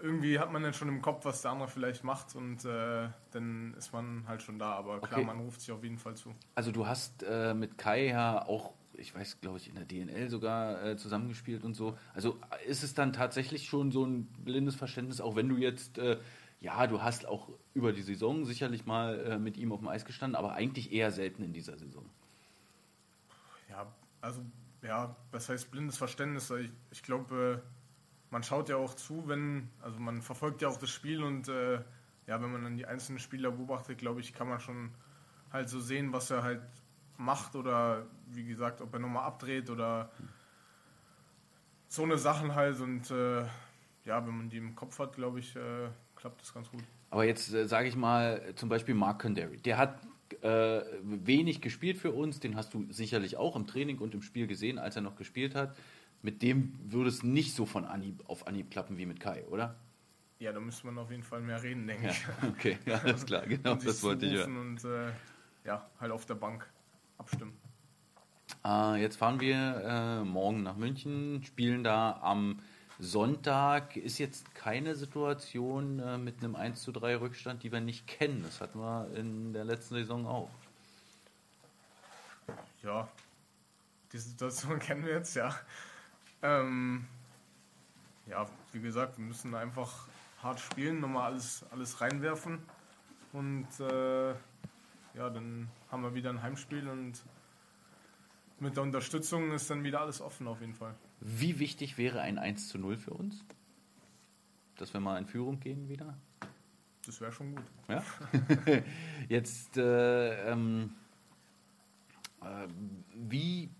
irgendwie 0.01 0.39
hat 0.39 0.53
man 0.53 0.63
dann 0.63 0.73
schon 0.73 0.89
im 0.89 1.03
Kopf, 1.03 1.25
was 1.25 1.43
der 1.43 1.51
andere 1.51 1.69
vielleicht 1.69 2.05
macht 2.05 2.35
und 2.37 2.65
äh, 2.65 3.09
dann 3.33 3.75
ist 3.77 3.93
man 3.93 4.25
halt 4.29 4.43
schon 4.43 4.59
da. 4.59 4.73
Aber 4.73 5.01
klar, 5.01 5.21
okay. 5.21 5.27
man 5.27 5.41
ruft 5.41 5.61
sich 5.61 5.73
auf 5.73 5.83
jeden 5.83 5.99
Fall 5.99 6.15
zu. 6.15 6.35
Also 6.55 6.71
du 6.71 6.87
hast 6.87 7.25
äh, 7.29 7.53
mit 7.55 7.79
Kai 7.79 8.07
ja 8.07 8.47
auch, 8.47 8.75
ich 8.95 9.15
weiß, 9.15 9.41
glaube 9.41 9.59
ich, 9.59 9.69
in 9.69 9.75
der 9.75 9.85
DNL 9.85 10.31
sogar 10.31 10.85
äh, 10.85 10.97
zusammengespielt 10.97 11.65
und 11.65 11.75
so. 11.75 11.99
Also 12.15 12.39
ist 12.67 12.85
es 12.85 12.95
dann 12.95 13.13
tatsächlich 13.13 13.69
schon 13.69 13.91
so 13.91 14.05
ein 14.05 14.27
blindes 14.45 14.77
Verständnis, 14.77 15.21
auch 15.21 15.35
wenn 15.35 15.49
du 15.49 15.57
jetzt 15.57 15.99
äh, 15.99 16.19
ja, 16.61 16.87
du 16.87 17.03
hast 17.03 17.27
auch 17.27 17.49
über 17.75 17.93
die 17.93 18.03
Saison 18.03 18.45
sicherlich 18.45 18.87
mal 18.87 19.21
äh, 19.21 19.39
mit 19.39 19.57
ihm 19.57 19.73
auf 19.73 19.81
dem 19.81 19.89
Eis 19.89 20.05
gestanden, 20.05 20.37
aber 20.37 20.55
eigentlich 20.55 20.93
eher 20.93 21.13
selten 21.13 21.43
in 21.43 21.53
dieser 21.53 21.77
Saison. 21.77 22.05
Ja, 23.69 23.87
also, 24.21 24.43
ja, 24.83 25.15
was 25.31 25.49
heißt 25.49 25.71
blindes 25.71 25.99
Verständnis? 25.99 26.51
Ich, 26.51 26.71
ich 26.91 27.03
glaube, 27.03 27.63
äh, 27.63 27.69
man 28.31 28.43
schaut 28.43 28.69
ja 28.69 28.77
auch 28.77 28.95
zu, 28.95 29.29
wenn, 29.29 29.71
also 29.81 29.99
man 30.01 30.21
verfolgt 30.23 30.63
ja 30.63 30.69
auch 30.69 30.79
das 30.79 30.91
Spiel 30.91 31.23
und 31.23 31.49
äh, 31.49 31.77
ja, 32.27 32.43
wenn 32.43 32.53
man 32.53 32.63
dann 32.63 32.77
die 32.77 32.87
einzelnen 32.87 33.21
Spieler 33.21 33.51
beobachtet, 33.51 33.99
glaube 33.99 34.21
ich, 34.21 34.35
kann 34.35 34.49
man 34.49 34.61
schon 34.61 34.91
halt 35.51 35.69
so 35.69 35.81
sehen, 35.81 36.13
was 36.13 36.31
er 36.31 36.43
halt 36.43 36.63
macht 37.17 37.57
oder 37.57 38.07
wie 38.27 38.45
gesagt, 38.45 38.81
ob 38.81 38.93
er 38.93 38.99
nochmal 38.99 39.25
abdreht 39.25 39.71
oder 39.71 40.11
so 41.89 42.03
eine 42.03 42.19
Sachen 42.19 42.55
halt 42.55 42.81
und 42.81 43.11
äh, 43.11 43.47
ja, 44.05 44.27
wenn 44.27 44.37
man 44.37 44.51
die 44.51 44.59
im 44.59 44.75
Kopf 44.75 44.99
hat, 44.99 45.15
glaube 45.15 45.41
ich, 45.41 45.57
äh, 45.57 45.89
klappt 46.19 46.43
das 46.43 46.53
ganz 46.53 46.71
gut. 46.71 46.83
Aber 47.11 47.25
jetzt 47.25 47.53
äh, 47.55 47.67
sage 47.67 47.89
ich 47.89 47.97
mal 47.97 48.53
zum 48.57 48.69
Beispiel 48.69 48.95
Mark 48.95 49.23
Condary. 49.23 49.57
Der 49.59 49.79
hat 49.79 50.01
äh, 50.43 50.83
wenig 51.03 51.61
gespielt 51.61 51.97
für 51.97 52.13
uns. 52.13 52.41
Den 52.41 52.57
hast 52.57 52.75
du 52.75 52.87
sicherlich 52.91 53.37
auch 53.37 53.57
im 53.57 53.67
Training 53.67 53.99
und 53.99 54.15
im 54.15 54.23
Spiel 54.23 54.47
gesehen, 54.47 54.79
als 54.79 54.97
er 54.97 55.03
noch 55.03 55.17
gespielt 55.17 55.55
hat. 55.55 55.77
Mit 56.21 56.43
dem 56.43 56.75
würde 56.83 57.09
es 57.09 57.23
nicht 57.23 57.55
so 57.55 57.65
von 57.65 57.85
Anhieb 57.85 58.29
auf 58.29 58.47
Anhieb 58.47 58.71
klappen 58.71 58.99
wie 58.99 59.07
mit 59.07 59.21
Kai, 59.21 59.47
oder? 59.47 59.77
Ja, 60.41 60.53
da 60.53 60.61
müsste 60.61 60.87
man 60.87 60.99
auf 60.99 61.11
jeden 61.11 61.23
Fall 61.23 61.41
mehr 61.41 61.63
reden, 61.63 61.87
denke 61.87 62.07
ja, 62.07 62.11
ich. 62.11 62.25
Okay, 62.49 62.79
ja, 62.87 62.99
alles 63.05 63.25
klar, 63.25 63.47
genau, 63.47 63.77
das 63.77 64.03
wollte 64.03 64.27
ich 64.27 64.33
ja. 64.33 64.45
Und 64.45 64.85
äh, 64.85 65.11
ja, 65.65 65.89
halt 66.01 66.13
auf 66.13 66.27
der 66.27 66.35
Bank 66.35 66.69
abstimmen. 67.17 67.57
Äh, 68.65 69.01
jetzt 69.01 69.17
fahren 69.17 69.41
wir 69.41 69.57
äh, 69.57 70.25
morgen 70.25 70.63
nach 70.63 70.77
München, 70.77 71.43
spielen 71.45 71.85
da 71.85 72.19
am 72.23 72.61
Sonntag 73.01 73.97
ist 73.97 74.19
jetzt 74.19 74.55
keine 74.55 74.97
Situation 74.97 76.01
äh, 76.01 76.19
mit 76.19 76.39
einem 76.39 76.57
1 76.57 76.83
zu 76.83 76.91
3 76.91 77.17
Rückstand, 77.17 77.63
die 77.63 77.71
wir 77.71 77.81
nicht 77.81 78.07
kennen. 78.09 78.43
Das 78.43 78.61
hatten 78.61 78.81
wir 78.81 79.09
in 79.15 79.53
der 79.53 79.65
letzten 79.65 79.95
Saison 79.95 80.27
auch. 80.27 80.51
Ja, 82.83 83.09
die 84.13 84.19
Situation 84.19 84.79
kennen 84.81 85.05
wir 85.05 85.13
jetzt, 85.13 85.37
ja. 85.37 85.55
Ähm, 86.43 87.07
ja, 88.27 88.47
wie 88.73 88.81
gesagt, 88.81 89.17
wir 89.19 89.25
müssen 89.25 89.55
einfach 89.55 90.09
hart 90.43 90.59
spielen, 90.61 91.01
nochmal 91.01 91.33
alles, 91.33 91.65
alles 91.71 92.01
reinwerfen. 92.01 92.59
Und 93.33 93.69
äh, 93.79 94.31
ja, 94.31 95.31
dann 95.31 95.69
haben 95.91 96.03
wir 96.03 96.15
wieder 96.15 96.31
ein 96.31 96.43
Heimspiel 96.43 96.89
und 96.89 97.23
mit 98.61 98.77
der 98.77 98.83
Unterstützung 98.83 99.53
ist 99.53 99.71
dann 99.71 99.85
wieder 99.85 100.01
alles 100.01 100.21
offen 100.21 100.47
auf 100.47 100.61
jeden 100.61 100.75
Fall. 100.75 100.95
Wie 101.21 101.59
wichtig 101.59 101.99
wäre 101.99 102.21
ein 102.21 102.39
1 102.39 102.69
zu 102.69 102.79
0 102.79 102.97
für 102.97 103.13
uns? 103.13 103.45
Dass 104.77 104.93
wir 104.93 105.01
mal 105.01 105.19
in 105.19 105.27
Führung 105.27 105.61
gehen 105.61 105.89
wieder? 105.89 106.17
Das 107.07 107.21
wäre 107.21 107.33
schon 107.33 107.55
gut. 107.55 107.65
Ja? 107.89 108.03
Jetzt, 109.29 109.77
äh, 109.77 110.51
ähm, 110.51 110.93
äh, 112.43 112.67
wie 113.15 113.71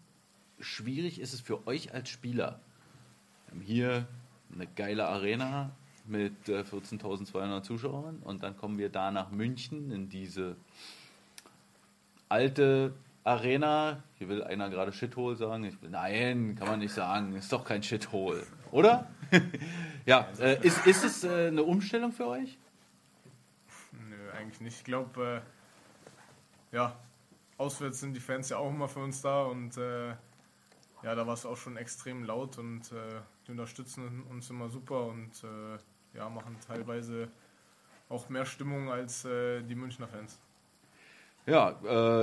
schwierig 0.61 1.21
ist 1.21 1.35
es 1.35 1.41
für 1.41 1.67
euch 1.67 1.93
als 1.93 2.09
Spieler? 2.09 2.61
Wir 3.47 3.55
haben 3.55 3.61
hier 3.61 4.09
eine 4.53 4.67
geile 4.67 5.07
Arena 5.07 5.71
mit 6.07 6.49
äh, 6.49 6.63
14.200 6.63 7.63
Zuschauern 7.63 8.19
und 8.21 8.43
dann 8.43 8.57
kommen 8.57 8.79
wir 8.79 8.89
da 8.89 9.11
nach 9.11 9.31
München 9.31 9.91
in 9.91 10.09
diese 10.09 10.57
alte 12.29 12.95
Arena, 13.29 14.03
hier 14.15 14.29
will 14.29 14.43
einer 14.43 14.71
gerade 14.71 14.93
Shithole 14.93 15.37
sagen. 15.37 15.65
Ich, 15.65 15.77
nein, 15.83 16.57
kann 16.59 16.67
man 16.67 16.79
nicht 16.79 16.95
sagen. 16.95 17.35
Ist 17.37 17.53
doch 17.53 17.65
kein 17.65 17.83
Shithole, 17.83 18.47
oder? 18.71 19.07
ja, 20.07 20.29
äh, 20.41 20.59
ist, 20.67 20.87
ist 20.87 21.05
es 21.05 21.25
äh, 21.25 21.49
eine 21.49 21.63
Umstellung 21.63 22.13
für 22.13 22.27
euch? 22.27 22.59
Nö, 23.93 24.17
eigentlich 24.33 24.61
nicht. 24.63 24.79
Ich 24.79 24.85
glaube, 24.85 25.43
äh, 26.73 26.77
ja, 26.77 26.97
auswärts 27.59 28.01
sind 28.01 28.15
die 28.15 28.21
Fans 28.21 28.49
ja 28.49 28.57
auch 28.57 28.71
immer 28.71 28.89
für 28.89 29.01
uns 29.01 29.21
da 29.21 29.43
und 29.43 29.77
äh, 29.77 30.09
ja, 31.03 31.15
da 31.15 31.27
war 31.27 31.35
es 31.35 31.45
auch 31.45 31.57
schon 31.57 31.77
extrem 31.77 32.25
laut 32.25 32.59
und 32.59 32.91
äh, 32.93 33.21
die 33.47 33.53
unterstützen 33.53 34.23
uns 34.31 34.49
immer 34.49 34.71
super 34.71 35.05
und 35.05 35.45
äh, 35.45 36.17
ja, 36.17 36.29
machen 36.31 36.57
teilweise 36.67 37.29
auch 38.09 38.31
mehr 38.31 38.47
Stimmung 38.47 38.91
als 38.91 39.23
die 39.23 39.75
Münchner 39.75 40.09
Fans. 40.09 40.41
Ja, 41.49 41.71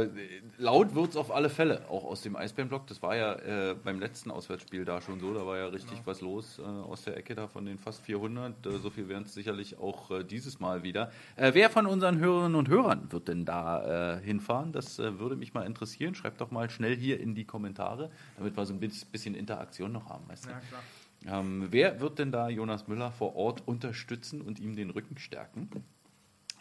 äh, 0.01 0.09
laut 0.57 0.93
wird 0.93 1.09
es 1.09 1.15
auf 1.17 1.31
alle 1.33 1.49
Fälle, 1.49 1.89
auch 1.89 2.03
aus 2.03 2.21
dem 2.21 2.35
Eisbärenblock. 2.35 2.85
Das 2.87 3.01
war 3.01 3.15
ja 3.15 3.33
äh, 3.71 3.75
beim 3.75 3.99
letzten 3.99 4.29
Auswärtsspiel 4.29 4.85
da 4.85 5.01
schon 5.01 5.19
so. 5.19 5.33
Da 5.33 5.45
war 5.45 5.57
ja 5.57 5.65
richtig 5.67 5.91
Genau. 5.93 6.05
was 6.05 6.21
los 6.21 6.59
äh, 6.59 6.61
aus 6.61 7.03
der 7.03 7.17
Ecke 7.17 7.33
da 7.33 7.47
von 7.47 7.65
den 7.65 7.79
fast 7.79 8.01
400. 8.01 8.65
Äh, 8.65 8.77
so 8.77 8.89
viel 8.91 9.09
werden 9.09 9.23
es 9.25 9.33
sicherlich 9.33 9.79
auch 9.79 10.11
äh, 10.11 10.23
dieses 10.23 10.59
Mal 10.59 10.83
wieder. 10.83 11.11
Äh, 11.37 11.51
wer 11.55 11.69
von 11.71 11.87
unseren 11.87 12.19
Hörerinnen 12.19 12.55
und 12.55 12.69
Hörern 12.69 13.11
wird 13.11 13.27
denn 13.27 13.45
da 13.45 14.19
hinfahren? 14.23 14.71
Das 14.71 14.99
würde 14.99 15.35
mich 15.35 15.53
mal 15.53 15.63
interessieren. 15.65 16.13
Schreibt 16.15 16.39
doch 16.41 16.51
mal 16.51 16.69
schnell 16.69 16.95
hier 16.95 17.19
in 17.19 17.33
die 17.35 17.45
Kommentare, 17.45 18.11
damit 18.37 18.55
wir 18.55 18.65
so 18.65 18.73
ein 18.73 18.79
bis- 18.79 19.05
bisschen 19.05 19.33
Interaktion 19.35 19.91
noch 19.91 20.09
haben. 20.09 20.27
Weißt 20.27 20.45
du? 20.45 20.49
Ja, 20.49 20.59
klar. 20.69 21.39
Ähm, 21.39 21.67
wer 21.71 21.99
wird 21.99 22.19
denn 22.19 22.31
da 22.31 22.49
Jonas 22.49 22.87
Müller 22.87 23.11
vor 23.11 23.35
Ort 23.35 23.63
unterstützen 23.67 24.41
und 24.41 24.59
ihm 24.59 24.75
den 24.75 24.91
Rücken 24.91 25.17
stärken? 25.17 25.69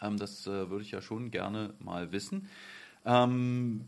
Ähm, 0.05 0.17
das 0.17 0.47
äh, 0.47 0.69
würde 0.69 0.83
ich 0.83 0.91
ja 0.91 1.01
schon 1.01 1.31
gerne 1.31 1.73
mal 1.79 2.11
wissen. 2.11 2.47
Ähm, 3.05 3.85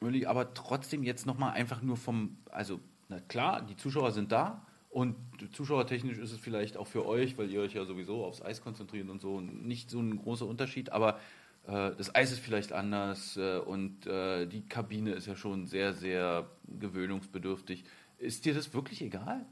will 0.00 0.16
ich 0.16 0.28
aber 0.28 0.54
trotzdem 0.54 1.02
jetzt 1.02 1.26
nochmal 1.26 1.52
einfach 1.52 1.82
nur 1.82 1.96
vom, 1.96 2.38
also 2.50 2.80
na 3.08 3.20
klar, 3.20 3.62
die 3.62 3.76
Zuschauer 3.76 4.12
sind 4.12 4.32
da 4.32 4.66
und 4.90 5.16
zuschauertechnisch 5.52 6.18
ist 6.18 6.32
es 6.32 6.38
vielleicht 6.38 6.76
auch 6.76 6.86
für 6.86 7.06
euch, 7.06 7.38
weil 7.38 7.50
ihr 7.50 7.60
euch 7.60 7.74
ja 7.74 7.84
sowieso 7.84 8.24
aufs 8.24 8.42
Eis 8.42 8.62
konzentriert 8.62 9.08
und 9.08 9.20
so, 9.20 9.40
nicht 9.40 9.90
so 9.90 10.00
ein 10.00 10.16
großer 10.16 10.46
Unterschied, 10.46 10.92
aber 10.92 11.18
äh, 11.66 11.92
das 11.96 12.14
Eis 12.14 12.32
ist 12.32 12.40
vielleicht 12.40 12.72
anders 12.72 13.36
äh, 13.36 13.58
und 13.58 14.06
äh, 14.06 14.46
die 14.46 14.66
Kabine 14.66 15.12
ist 15.12 15.26
ja 15.26 15.36
schon 15.36 15.66
sehr, 15.66 15.94
sehr 15.94 16.50
gewöhnungsbedürftig. 16.66 17.84
Ist 18.18 18.44
dir 18.44 18.54
das 18.54 18.74
wirklich 18.74 19.02
egal? 19.02 19.46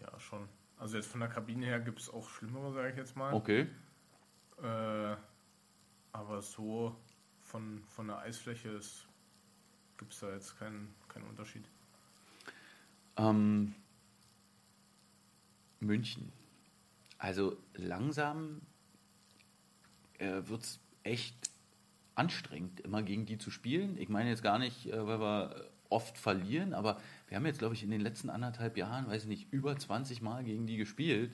Ja, 0.00 0.18
schon. 0.18 0.48
Also 0.78 0.96
jetzt 0.96 1.06
von 1.06 1.20
der 1.20 1.28
Kabine 1.28 1.66
her 1.66 1.80
gibt 1.80 2.00
es 2.00 2.08
auch 2.08 2.28
Schlimmere, 2.28 2.72
sage 2.72 2.90
ich 2.90 2.96
jetzt 2.96 3.16
mal. 3.16 3.32
Okay. 3.32 3.66
Äh, 4.62 5.16
aber 6.12 6.42
so 6.42 6.94
von, 7.40 7.82
von 7.88 8.06
der 8.08 8.18
Eisfläche 8.18 8.80
gibt 9.98 10.12
es 10.12 10.20
da 10.20 10.32
jetzt 10.32 10.58
keinen, 10.58 10.94
keinen 11.08 11.26
Unterschied. 11.28 11.64
Ähm, 13.16 13.74
München. 15.80 16.32
Also 17.18 17.56
langsam 17.74 18.60
äh, 20.18 20.42
wird 20.44 20.62
es 20.62 20.80
echt 21.02 21.50
anstrengend, 22.14 22.80
immer 22.80 23.02
gegen 23.02 23.26
die 23.26 23.38
zu 23.38 23.50
spielen. 23.50 23.96
Ich 23.98 24.08
meine 24.08 24.30
jetzt 24.30 24.42
gar 24.42 24.58
nicht, 24.58 24.86
äh, 24.86 25.06
weil 25.06 25.20
wir 25.20 25.70
oft 25.88 26.16
verlieren, 26.18 26.72
aber 26.72 27.00
wir 27.28 27.36
haben 27.36 27.46
jetzt, 27.46 27.58
glaube 27.58 27.74
ich, 27.74 27.82
in 27.82 27.90
den 27.90 28.00
letzten 28.00 28.30
anderthalb 28.30 28.76
Jahren, 28.76 29.06
weiß 29.08 29.22
ich 29.24 29.28
nicht, 29.28 29.52
über 29.52 29.76
20 29.76 30.22
Mal 30.22 30.42
gegen 30.42 30.66
die 30.66 30.76
gespielt. 30.76 31.32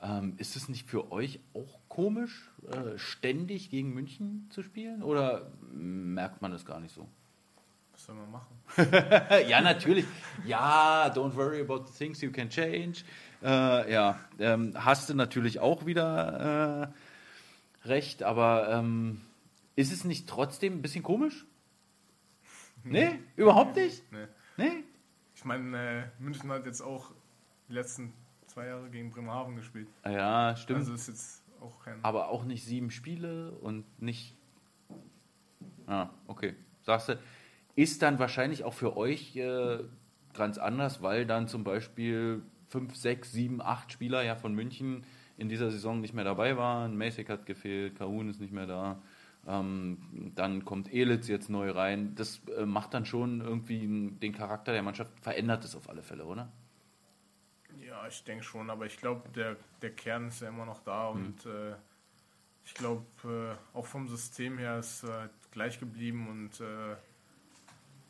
Ähm, 0.00 0.34
ist 0.38 0.54
es 0.54 0.68
nicht 0.68 0.88
für 0.88 1.10
euch 1.10 1.40
auch 1.54 1.80
komisch, 1.88 2.50
äh, 2.70 2.96
ständig 2.98 3.70
gegen 3.70 3.92
München 3.92 4.46
zu 4.50 4.62
spielen? 4.62 5.02
Oder 5.02 5.50
merkt 5.72 6.40
man 6.40 6.52
das 6.52 6.64
gar 6.64 6.78
nicht 6.78 6.94
so? 6.94 7.08
Was 7.92 8.04
soll 8.04 8.14
man 8.14 8.30
machen? 8.30 8.56
ja, 9.48 9.60
natürlich. 9.60 10.04
Ja, 10.44 11.12
don't 11.12 11.34
worry 11.34 11.60
about 11.60 11.86
the 11.86 11.92
things 11.92 12.20
you 12.20 12.30
can 12.30 12.48
change. 12.48 13.02
Äh, 13.42 13.92
ja, 13.92 14.20
ähm, 14.38 14.72
hast 14.76 15.10
du 15.10 15.14
natürlich 15.14 15.58
auch 15.58 15.84
wieder 15.84 16.92
äh, 17.84 17.88
recht, 17.88 18.22
aber 18.22 18.70
ähm, 18.70 19.20
ist 19.74 19.92
es 19.92 20.04
nicht 20.04 20.28
trotzdem 20.28 20.74
ein 20.74 20.82
bisschen 20.82 21.02
komisch? 21.02 21.44
Nee, 22.84 23.18
überhaupt 23.34 23.74
nicht? 23.74 24.02
Nee. 24.12 24.26
Nee? 24.56 24.84
Ich 25.34 25.44
meine, 25.44 25.76
äh, 25.76 26.22
München 26.22 26.50
hat 26.50 26.66
jetzt 26.66 26.80
auch 26.80 27.12
die 27.68 27.72
letzten 27.72 28.12
zwei 28.48 28.66
Jahre 28.66 28.90
gegen 28.90 29.10
Bremerhaven 29.10 29.56
gespielt. 29.56 29.88
Ja, 30.04 30.56
stimmt. 30.56 30.80
Also 30.80 30.94
ist 30.94 31.08
jetzt 31.08 31.44
auch 31.60 31.78
kein. 31.80 32.04
aber 32.04 32.28
auch 32.28 32.44
nicht 32.44 32.64
sieben 32.64 32.90
Spiele 32.90 33.52
und 33.52 33.84
nicht. 34.00 34.34
Ah, 35.86 36.10
okay. 36.26 36.54
Sagst 36.82 37.08
du, 37.10 37.18
ist 37.76 38.02
dann 38.02 38.18
wahrscheinlich 38.18 38.64
auch 38.64 38.74
für 38.74 38.96
euch 38.96 39.36
äh, 39.36 39.78
ganz 40.34 40.58
anders, 40.58 41.02
weil 41.02 41.26
dann 41.26 41.48
zum 41.48 41.64
Beispiel 41.64 42.42
fünf, 42.68 42.96
sechs, 42.96 43.32
sieben, 43.32 43.62
acht 43.62 43.92
Spieler 43.92 44.22
ja 44.22 44.36
von 44.36 44.54
München 44.54 45.04
in 45.36 45.48
dieser 45.48 45.70
Saison 45.70 46.00
nicht 46.00 46.14
mehr 46.14 46.24
dabei 46.24 46.56
waren. 46.56 46.96
Masek 46.96 47.28
hat 47.28 47.46
gefehlt, 47.46 47.96
Kahun 47.96 48.28
ist 48.28 48.40
nicht 48.40 48.52
mehr 48.52 48.66
da. 48.66 49.02
Ähm, 49.46 50.32
dann 50.34 50.64
kommt 50.64 50.92
Elitz 50.92 51.28
jetzt 51.28 51.48
neu 51.48 51.70
rein. 51.70 52.14
Das 52.16 52.40
äh, 52.56 52.66
macht 52.66 52.92
dann 52.92 53.04
schon 53.06 53.40
irgendwie 53.40 54.10
den 54.20 54.32
Charakter 54.32 54.72
der 54.72 54.82
Mannschaft, 54.82 55.12
verändert 55.20 55.64
es 55.64 55.76
auf 55.76 55.88
alle 55.88 56.02
Fälle, 56.02 56.24
oder? 56.24 56.52
Ja, 58.00 58.06
ich 58.06 58.22
denke 58.22 58.44
schon, 58.44 58.70
aber 58.70 58.86
ich 58.86 58.96
glaube, 58.98 59.28
der, 59.30 59.56
der 59.82 59.90
Kern 59.90 60.28
ist 60.28 60.40
ja 60.40 60.48
immer 60.48 60.64
noch 60.64 60.82
da 60.84 61.08
und 61.08 61.44
äh, 61.46 61.74
ich 62.64 62.74
glaube, 62.74 63.04
äh, 63.24 63.76
auch 63.76 63.86
vom 63.86 64.08
System 64.08 64.58
her 64.58 64.78
ist 64.78 65.02
äh, 65.02 65.28
gleich 65.50 65.80
geblieben 65.80 66.28
und 66.28 66.60
äh, 66.60 66.96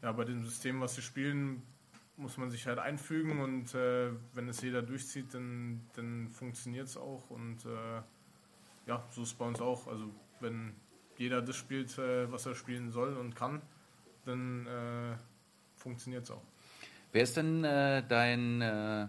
ja, 0.03 0.13
bei 0.13 0.25
dem 0.25 0.45
System, 0.45 0.81
was 0.81 0.95
sie 0.95 1.03
spielen, 1.03 1.63
muss 2.17 2.37
man 2.37 2.51
sich 2.51 2.67
halt 2.67 2.79
einfügen 2.79 3.41
und 3.41 3.75
äh, 3.75 4.11
wenn 4.35 4.49
es 4.49 4.61
jeder 4.61 4.83
durchzieht, 4.83 5.33
dann, 5.33 5.81
dann 5.95 6.29
funktioniert 6.33 6.89
es 6.89 6.97
auch 6.97 7.31
und 7.31 7.65
äh, 7.65 8.03
ja, 8.87 9.05
so 9.11 9.23
ist 9.23 9.29
es 9.29 9.35
bei 9.35 9.47
uns 9.47 9.61
auch. 9.61 9.87
Also 9.87 10.11
wenn 10.41 10.75
jeder 11.17 11.41
das 11.41 11.57
spielt, 11.57 11.97
was 11.99 12.47
er 12.47 12.55
spielen 12.55 12.93
soll 12.93 13.17
und 13.17 13.35
kann, 13.35 13.61
dann 14.25 15.19
funktioniert 15.77 16.25
es 16.25 16.31
auch. 16.31 16.45
Wer 17.13 17.23
ist 17.23 17.37
denn 17.37 17.65
äh, 17.65 18.03
dein 18.07 18.61
äh, 18.61 19.09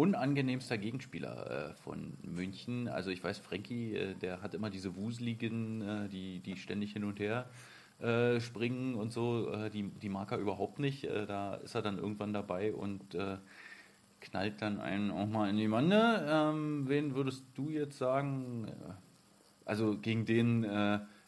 unangenehmster 0.00 0.78
Gegenspieler 0.78 1.70
äh, 1.70 1.74
von 1.74 2.14
München? 2.22 2.88
Also 2.88 3.10
ich 3.10 3.22
weiß, 3.22 3.38
Frankie, 3.38 3.94
äh, 3.94 4.14
der 4.14 4.40
hat 4.40 4.54
immer 4.54 4.70
diese 4.70 4.96
Wuseligen, 4.96 5.82
äh, 5.82 6.08
die, 6.08 6.40
die 6.40 6.56
ständig 6.56 6.94
hin 6.94 7.04
und 7.04 7.20
her 7.20 7.50
äh, 8.00 8.40
springen 8.40 8.94
und 8.94 9.12
so. 9.12 9.52
Äh, 9.52 9.68
die, 9.68 9.82
die 9.82 10.08
mag 10.08 10.32
er 10.32 10.38
überhaupt 10.38 10.78
nicht. 10.78 11.04
Äh, 11.04 11.26
da 11.26 11.56
ist 11.56 11.74
er 11.74 11.82
dann 11.82 11.98
irgendwann 11.98 12.32
dabei 12.32 12.72
und 12.72 13.16
knallt 14.22 14.60
dann 14.60 14.80
einen 14.80 15.10
auch 15.10 15.26
mal 15.26 15.48
in 15.48 15.56
die 15.56 15.68
Manne. 15.68 16.26
Ähm, 16.28 16.88
wen 16.88 17.14
würdest 17.14 17.44
du 17.54 17.70
jetzt 17.70 17.96
sagen? 17.96 18.70
Also 19.64 19.96
gegen 19.96 20.26
den 20.26 20.64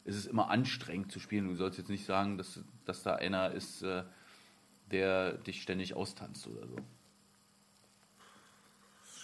ist 0.04 0.16
es 0.16 0.26
immer 0.26 0.50
anstrengend 0.50 1.10
zu 1.10 1.18
spielen. 1.18 1.48
Du 1.48 1.54
sollst 1.54 1.78
jetzt 1.78 1.88
nicht 1.88 2.04
sagen, 2.04 2.36
dass, 2.36 2.62
dass 2.84 3.02
da 3.02 3.14
einer 3.14 3.52
ist, 3.52 3.82
der 4.90 5.32
dich 5.38 5.62
ständig 5.62 5.94
austanzt 5.94 6.46
oder 6.48 6.66
so. 6.66 6.76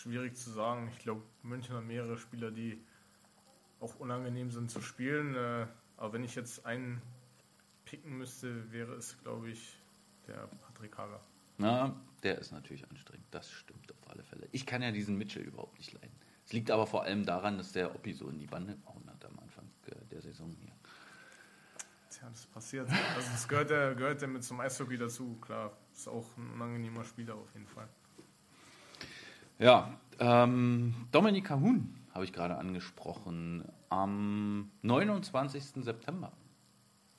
Schwierig 0.09 0.37
zu 0.37 0.49
sagen. 0.49 0.89
Ich 0.91 1.01
glaube, 1.01 1.21
München 1.43 1.77
hat 1.77 1.85
mehrere 1.85 2.17
Spieler, 2.17 2.51
die 2.51 2.83
auch 3.79 3.95
unangenehm 4.01 4.51
sind 4.51 4.71
zu 4.71 4.81
spielen. 4.81 5.35
Äh, 5.35 5.67
aber 5.99 6.15
wenn 6.15 6.25
ich 6.25 6.35
jetzt 6.35 6.65
einen 6.65 7.03
picken 7.85 8.17
müsste, 8.17 8.73
wäre 8.73 8.95
es, 8.95 9.19
glaube 9.23 9.51
ich, 9.51 9.77
der 10.27 10.49
Patrick 10.63 10.97
Hager. 10.97 11.21
Na, 11.59 11.95
der 12.23 12.39
ist 12.39 12.53
natürlich 12.53 12.89
anstrengend. 12.89 13.27
Das 13.33 13.51
stimmt 13.51 13.93
auf 13.93 14.11
alle 14.11 14.23
Fälle. 14.23 14.49
Ich 14.51 14.65
kann 14.65 14.81
ja 14.81 14.93
diesen 14.93 15.19
Mitchell 15.19 15.43
überhaupt 15.43 15.77
nicht 15.77 15.93
leiden. 15.93 16.17
Es 16.47 16.55
liegt 16.55 16.71
aber 16.71 16.87
vor 16.87 17.03
allem 17.03 17.27
daran, 17.27 17.59
dass 17.59 17.73
der 17.73 17.95
Oppi 17.95 18.15
so 18.15 18.31
in 18.31 18.39
die 18.39 18.47
Bande 18.47 18.79
gehauen 18.79 19.05
hat 19.11 19.23
am 19.27 19.39
Anfang 19.41 19.69
äh, 19.89 20.07
der 20.11 20.23
Saison 20.23 20.51
hier. 20.59 20.73
Tja, 22.09 22.31
das 22.31 22.47
passiert. 22.47 22.89
Also 23.15 23.31
das 23.31 23.47
gehört 23.47 23.71
ja, 23.71 23.93
gehört 23.93 24.23
ja 24.23 24.29
mit 24.29 24.43
zum 24.43 24.59
Eishockey 24.59 24.97
dazu. 24.97 25.37
Klar, 25.43 25.77
ist 25.93 26.09
auch 26.09 26.35
ein 26.39 26.51
unangenehmer 26.55 27.05
Spieler 27.05 27.35
auf 27.35 27.53
jeden 27.53 27.67
Fall. 27.67 27.91
Ja, 29.59 29.99
ähm, 30.21 30.95
Dominik 31.11 31.47
Kahun 31.47 31.93
habe 32.13 32.25
ich 32.25 32.33
gerade 32.33 32.57
angesprochen. 32.57 33.65
Am 33.89 34.71
29. 34.83 35.85
September. 35.85 36.33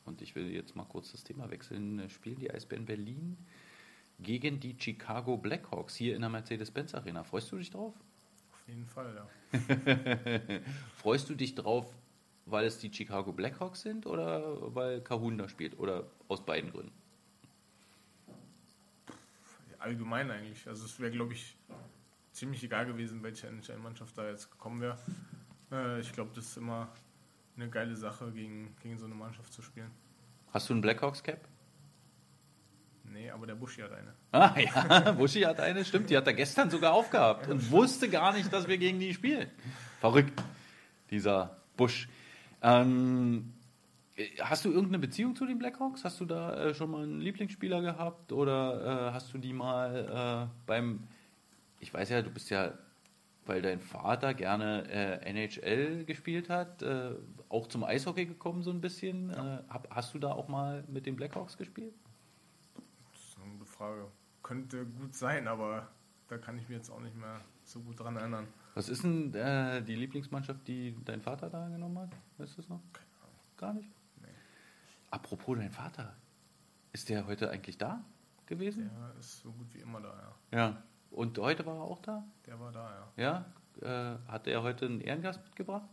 Und 0.06 0.22
ich 0.22 0.36
will 0.36 0.50
jetzt 0.50 0.76
mal 0.76 0.86
kurz 0.86 1.12
das 1.12 1.24
Thema 1.26 1.50
wechseln. 1.52 2.10
Spielen 2.10 2.40
die 2.40 2.50
Eisbären 2.50 2.86
Berlin 2.86 3.38
gegen 4.20 4.60
die 4.62 4.76
Chicago 4.80 5.38
Blackhawks 5.38 5.96
hier 5.96 6.16
in 6.16 6.22
der 6.22 6.30
Mercedes-Benz 6.30 6.96
Arena. 6.96 7.24
Freust 7.24 7.52
du 7.52 7.58
dich 7.58 7.72
drauf? 7.72 7.94
Auf 8.54 8.68
jeden 8.68 8.86
Fall, 8.86 9.16
ja. 9.16 10.60
Freust 10.96 11.30
du 11.30 11.36
dich 11.36 11.56
drauf, 11.56 11.94
weil 12.46 12.66
es 12.66 12.78
die 12.80 12.94
Chicago 12.94 13.34
Blackhawks 13.34 13.82
sind 13.82 14.06
oder 14.06 14.74
weil 14.74 15.02
Kahun 15.02 15.38
da 15.38 15.50
spielt? 15.50 15.78
Oder 15.78 16.06
aus 16.30 16.46
beiden 16.46 16.72
Gründen? 16.72 16.94
Allgemein 19.78 20.32
eigentlich. 20.32 20.68
Also 20.68 20.86
es 20.86 21.00
wäre, 21.00 21.12
glaube 21.12 21.34
ich, 21.34 21.58
ziemlich 22.32 22.64
egal 22.64 22.86
gewesen, 22.86 23.24
welche 23.24 23.48
NHL-Mannschaft 23.48 24.18
da 24.18 24.28
jetzt 24.30 24.52
gekommen 24.52 24.82
wäre. 24.82 24.98
Äh, 25.72 26.00
ich 26.00 26.12
glaube, 26.12 26.32
das 26.36 26.46
ist 26.46 26.58
immer 26.58 26.90
eine 27.56 27.70
geile 27.70 27.96
Sache, 27.96 28.32
gegen, 28.32 28.76
gegen 28.82 28.98
so 28.98 29.06
eine 29.06 29.16
Mannschaft 29.16 29.52
zu 29.54 29.62
spielen. 29.62 29.92
Hast 30.54 30.70
du 30.70 30.74
einen 30.74 30.82
Blackhawks 30.82 31.22
Cap? 31.22 31.48
Nee, 33.12 33.30
aber 33.32 33.48
der 33.48 33.56
Buschi 33.56 33.82
hat 33.82 33.92
eine. 33.92 34.14
Ah 34.32 34.56
ja, 34.60 35.12
Buschi 35.14 35.42
hat 35.42 35.60
eine, 35.60 35.84
stimmt, 35.84 36.10
die 36.10 36.18
hat 36.18 36.28
er 36.28 36.34
gestern 36.34 36.70
sogar 36.70 36.94
aufgehabt 36.94 37.48
und 37.48 37.72
wusste 37.72 38.10
gar 38.10 38.34
nicht, 38.34 38.52
dass 38.54 38.68
wir 38.68 38.78
gegen 38.78 39.00
die 39.00 39.14
spielen. 39.14 39.50
Verrückt, 40.00 40.42
dieser 41.10 41.58
Busch. 41.76 42.08
Ähm, 42.62 43.54
hast 44.40 44.66
du 44.66 44.70
irgendeine 44.70 45.00
Beziehung 45.00 45.36
zu 45.36 45.46
den 45.46 45.58
Blackhawks? 45.58 46.04
Hast 46.04 46.20
du 46.20 46.26
da 46.26 46.54
äh, 46.54 46.74
schon 46.74 46.92
mal 46.92 47.04
einen 47.04 47.20
Lieblingsspieler 47.20 47.82
gehabt 47.82 48.32
oder 48.32 49.10
äh, 49.10 49.14
hast 49.14 49.34
du 49.34 49.38
die 49.38 49.54
mal 49.54 50.50
äh, 50.50 50.66
beim, 50.66 51.08
ich 51.80 51.94
weiß 51.94 52.10
ja, 52.10 52.22
du 52.22 52.30
bist 52.30 52.50
ja, 52.50 52.74
weil 53.46 53.62
dein 53.62 53.80
Vater 53.80 54.34
gerne 54.34 54.88
äh, 54.90 55.30
NHL 55.30 56.06
gespielt 56.06 56.50
hat, 56.50 56.82
äh, 56.82 57.16
auch 57.50 57.68
zum 57.68 57.84
Eishockey 57.84 58.26
gekommen 58.26 58.64
so 58.64 58.72
ein 58.72 58.82
bisschen. 58.82 59.32
Äh, 59.32 59.64
hab, 59.70 59.94
hast 59.94 60.14
du 60.14 60.20
da 60.20 60.32
auch 60.32 60.48
mal 60.48 60.84
mit 60.88 61.06
den 61.06 61.16
Blackhawks 61.16 61.58
gespielt? 61.58 61.94
Das 63.12 63.22
ist 63.22 63.38
eine 63.40 63.52
gute 63.54 63.66
Frage. 63.66 64.12
Könnte 64.44 64.86
gut 64.86 65.16
sein, 65.16 65.48
aber 65.48 65.88
da 66.28 66.38
kann 66.38 66.58
ich 66.58 66.70
mich 66.70 66.78
jetzt 66.78 66.90
auch 66.90 67.02
nicht 67.02 67.16
mehr 67.16 67.42
so 67.64 67.82
gut 67.82 68.00
dran 68.00 68.16
erinnern. 68.16 68.48
Was 68.76 68.90
ist 68.90 69.04
denn 69.04 69.34
äh, 69.34 69.82
die 69.82 69.96
Lieblingsmannschaft, 69.96 70.68
die 70.68 70.96
dein 71.06 71.22
Vater 71.22 71.50
da 71.50 71.68
genommen 71.70 72.00
hat? 72.00 72.12
Weißt 72.38 72.58
du 72.58 72.62
es 72.62 72.70
noch? 72.70 72.82
Gar 73.58 73.74
nicht? 73.74 73.90
Nee. 74.22 74.28
Apropos 75.12 75.58
dein 75.58 75.72
Vater, 75.72 76.16
ist 76.94 77.10
der 77.10 77.26
heute 77.26 77.50
eigentlich 77.50 77.78
da 77.78 78.04
gewesen? 78.46 78.90
Der 78.90 79.20
ist 79.20 79.42
so 79.42 79.52
gut 79.52 79.74
wie 79.74 79.80
immer 79.80 80.02
da, 80.02 80.36
ja. 80.52 80.58
Ja. 80.58 80.84
Und 81.12 81.38
heute 81.38 81.66
war 81.66 81.76
er 81.76 81.82
auch 81.82 82.02
da? 82.02 82.24
Der 82.46 82.60
war 82.60 82.72
da, 82.72 83.12
ja. 83.18 83.46
Ja. 83.82 84.16
Äh, 84.16 84.18
hat 84.28 84.48
er 84.48 84.64
heute 84.64 84.86
einen 84.86 85.02
Ehrengast 85.02 85.44
mitgebracht? 85.44 85.90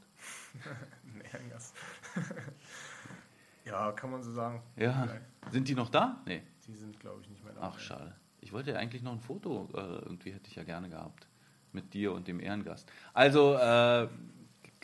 Ein 1.05 1.21
Ehrengast. 1.33 1.75
ja, 3.65 3.93
kann 3.93 4.11
man 4.11 4.23
so 4.23 4.33
sagen. 4.33 4.63
Ja. 4.77 5.03
Vielleicht. 5.03 5.53
Sind 5.53 5.69
die 5.69 5.75
noch 5.75 5.91
da? 5.91 6.21
Nee. 6.27 6.43
Die 6.67 6.75
sind, 6.75 6.99
glaube 6.99 7.21
ich, 7.23 7.29
nicht 7.29 7.45
mehr 7.45 7.53
da. 7.55 7.61
Ach, 7.63 7.79
schade. 7.79 8.15
Ich 8.41 8.53
wollte 8.53 8.73
ja 8.73 8.79
eigentlich 8.79 9.03
noch 9.03 9.13
ein 9.13 9.21
Foto, 9.21 9.69
äh, 9.75 9.81
irgendwie 9.81 10.33
hätte 10.33 10.49
ich 10.49 10.57
ja 10.57 10.65
gerne 10.65 10.89
gehabt. 10.89 11.27
Mit 11.73 11.95
dir 11.95 12.13
und 12.13 12.27
dem 12.27 12.41
Ehrengast. 12.41 12.91
Also, 13.13 13.55
äh, 13.55 14.09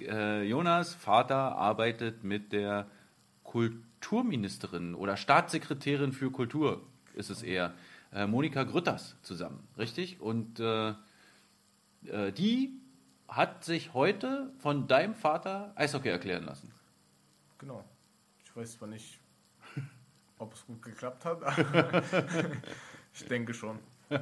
äh, 0.00 0.42
Jonas 0.42 0.94
Vater 0.94 1.56
arbeitet 1.56 2.24
mit 2.24 2.52
der 2.52 2.86
Kulturministerin 3.44 4.94
oder 4.94 5.16
Staatssekretärin 5.16 6.12
für 6.12 6.30
Kultur, 6.30 6.82
ist 7.14 7.30
es 7.30 7.42
eher, 7.42 7.74
äh, 8.12 8.26
Monika 8.26 8.64
Grütters 8.64 9.16
zusammen, 9.22 9.66
richtig? 9.78 10.20
Und 10.20 10.60
äh, 10.60 10.90
äh, 12.06 12.32
die 12.32 12.78
hat 13.28 13.64
sich 13.64 13.94
heute 13.94 14.52
von 14.58 14.86
deinem 14.86 15.14
Vater 15.14 15.72
Eishockey 15.76 16.08
erklären 16.08 16.44
lassen. 16.44 16.72
Genau. 17.58 17.84
Ich 18.44 18.54
weiß 18.54 18.72
zwar 18.72 18.88
nicht, 18.88 19.18
ob 20.38 20.52
es 20.52 20.66
gut 20.66 20.82
geklappt 20.82 21.24
hat, 21.24 21.42
aber 21.42 22.02
ich 23.14 23.24
denke 23.26 23.54
schon. 23.54 23.78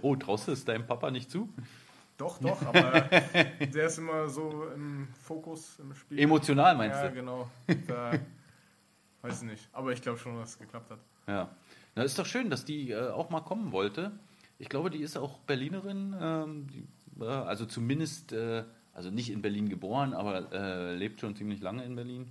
Oh, 0.00 0.16
traust 0.16 0.48
du 0.48 0.52
es 0.52 0.64
deinem 0.64 0.86
Papa 0.86 1.10
nicht 1.10 1.30
zu? 1.30 1.52
Doch, 2.16 2.38
doch, 2.38 2.62
aber 2.62 3.00
der 3.02 3.86
ist 3.86 3.98
immer 3.98 4.26
so 4.28 4.68
im 4.74 5.08
Fokus 5.22 5.78
im 5.80 5.94
Spiel. 5.94 6.18
Emotional 6.18 6.74
meinst 6.76 7.02
ja, 7.02 7.08
du? 7.08 7.14
genau. 7.14 7.50
Da 7.86 8.12
weiß 9.20 9.42
ich 9.42 9.48
nicht. 9.48 9.68
Aber 9.72 9.92
ich 9.92 10.00
glaube 10.00 10.18
schon, 10.18 10.36
dass 10.38 10.50
es 10.50 10.58
geklappt 10.58 10.90
hat. 10.90 10.98
Ja. 11.26 11.50
Na, 11.94 12.02
ist 12.02 12.18
doch 12.18 12.26
schön, 12.26 12.50
dass 12.50 12.64
die 12.64 12.90
äh, 12.90 13.10
auch 13.10 13.30
mal 13.30 13.40
kommen 13.40 13.72
wollte. 13.72 14.12
Ich 14.58 14.68
glaube, 14.68 14.90
die 14.90 15.00
ist 15.00 15.16
auch 15.16 15.38
Berlinerin, 15.40 16.14
ähm, 16.20 16.66
die, 16.68 16.86
äh, 17.20 17.26
also 17.26 17.66
zumindest, 17.66 18.32
äh, 18.32 18.64
also 18.94 19.10
nicht 19.10 19.30
in 19.30 19.42
Berlin 19.42 19.68
geboren, 19.68 20.14
aber 20.14 20.52
äh, 20.52 20.94
lebt 20.94 21.20
schon 21.20 21.36
ziemlich 21.36 21.60
lange 21.60 21.84
in 21.84 21.94
Berlin. 21.96 22.30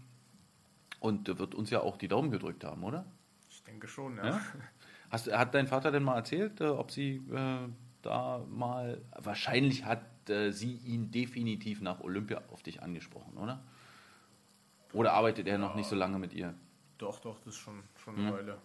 Und 1.00 1.28
wird 1.28 1.56
uns 1.56 1.70
ja 1.72 1.82
auch 1.82 1.98
die 1.98 2.08
Daumen 2.08 2.30
gedrückt 2.32 2.64
haben, 2.64 2.84
oder? 2.84 3.06
Ich 3.50 3.64
denke 3.64 3.88
schon, 3.88 4.18
ja. 4.18 4.26
Ja? 4.28 4.42
Hast, 5.10 5.32
hat 5.32 5.54
dein 5.54 5.68
Vater 5.68 5.92
denn 5.92 6.04
mal 6.04 6.16
erzählt, 6.16 6.62
äh, 6.62 6.66
ob 6.66 6.92
sie 6.92 7.16
äh, 7.32 7.68
da 8.02 8.46
mal, 8.50 9.02
wahrscheinlich 9.18 9.86
hat 9.86 10.02
sie 10.52 10.76
ihn 10.86 11.10
definitiv 11.12 11.82
nach 11.82 12.00
Olympia 12.00 12.44
auf 12.52 12.62
dich 12.62 12.82
angesprochen, 12.84 13.38
oder? 13.38 13.60
Oder 14.94 15.14
arbeitet 15.14 15.48
er 15.48 15.58
noch 15.58 15.76
nicht 15.76 15.90
so 15.90 15.96
lange 15.96 16.20
mit 16.20 16.32
ihr? 16.34 16.54
Doch, 17.00 17.20
doch, 17.20 17.40
das 17.40 17.56
ist 17.56 17.60
schon, 17.60 17.82
schon 17.98 18.16
eine 18.16 18.30
Mhm. 18.30 18.34
Weile. 18.34 18.58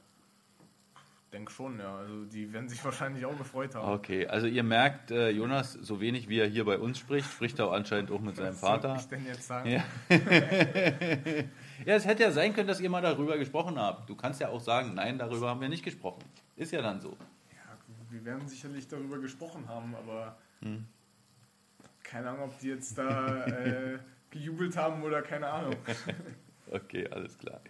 Denke 1.33 1.51
schon, 1.53 1.79
ja. 1.81 1.97
Also 1.97 2.25
die 2.25 2.53
werden 2.53 2.69
sich 2.69 2.83
wahrscheinlich 2.85 3.25
auch 3.27 3.37
gefreut 3.37 3.75
haben. 3.75 3.93
Okay, 3.93 4.27
also 4.27 4.47
ihr 4.47 4.62
merkt, 4.62 5.11
äh, 5.11 5.31
Jonas, 5.31 5.73
so 5.73 6.01
wenig 6.01 6.29
wie 6.29 6.39
er 6.39 6.47
hier 6.47 6.65
bei 6.65 6.79
uns 6.79 6.99
spricht, 6.99 7.31
spricht 7.31 7.59
er 7.59 7.67
auch 7.69 7.73
anscheinend 7.73 8.11
auch 8.11 8.21
mit 8.21 8.37
seinem 8.37 8.53
Was 8.55 8.61
soll 8.61 8.69
Vater. 8.71 8.97
ich 8.99 9.09
denn 9.09 9.27
jetzt 9.27 9.47
sagen? 9.47 9.71
Ja. 9.71 9.85
ja, 11.85 11.95
es 11.97 12.07
hätte 12.07 12.23
ja 12.23 12.31
sein 12.31 12.55
können, 12.55 12.69
dass 12.69 12.81
ihr 12.81 12.91
mal 12.91 13.03
darüber 13.03 13.37
gesprochen 13.39 13.79
habt. 13.79 14.09
Du 14.09 14.15
kannst 14.15 14.41
ja 14.41 14.49
auch 14.49 14.61
sagen, 14.61 14.95
nein, 14.95 15.19
darüber 15.19 15.49
haben 15.51 15.61
wir 15.61 15.69
nicht 15.69 15.85
gesprochen. 15.85 16.23
Ist 16.57 16.73
ja 16.73 16.81
dann 16.81 17.01
so. 17.01 17.11
Ja, 17.11 17.77
wir 18.11 18.25
werden 18.25 18.47
sicherlich 18.49 18.87
darüber 18.89 19.19
gesprochen 19.19 19.69
haben, 19.69 19.95
aber 19.95 20.39
Hm. 20.62 20.87
keine 22.03 22.31
Ahnung, 22.31 22.45
ob 22.45 22.59
die 22.61 22.69
jetzt 22.69 22.97
da 22.97 23.45
äh, 23.47 23.99
gejubelt 24.31 24.77
haben 24.77 25.03
oder 25.03 25.21
keine 25.23 25.49
Ahnung. 25.49 25.77
Okay, 26.71 27.07
alles 27.09 27.37
klar. 27.37 27.61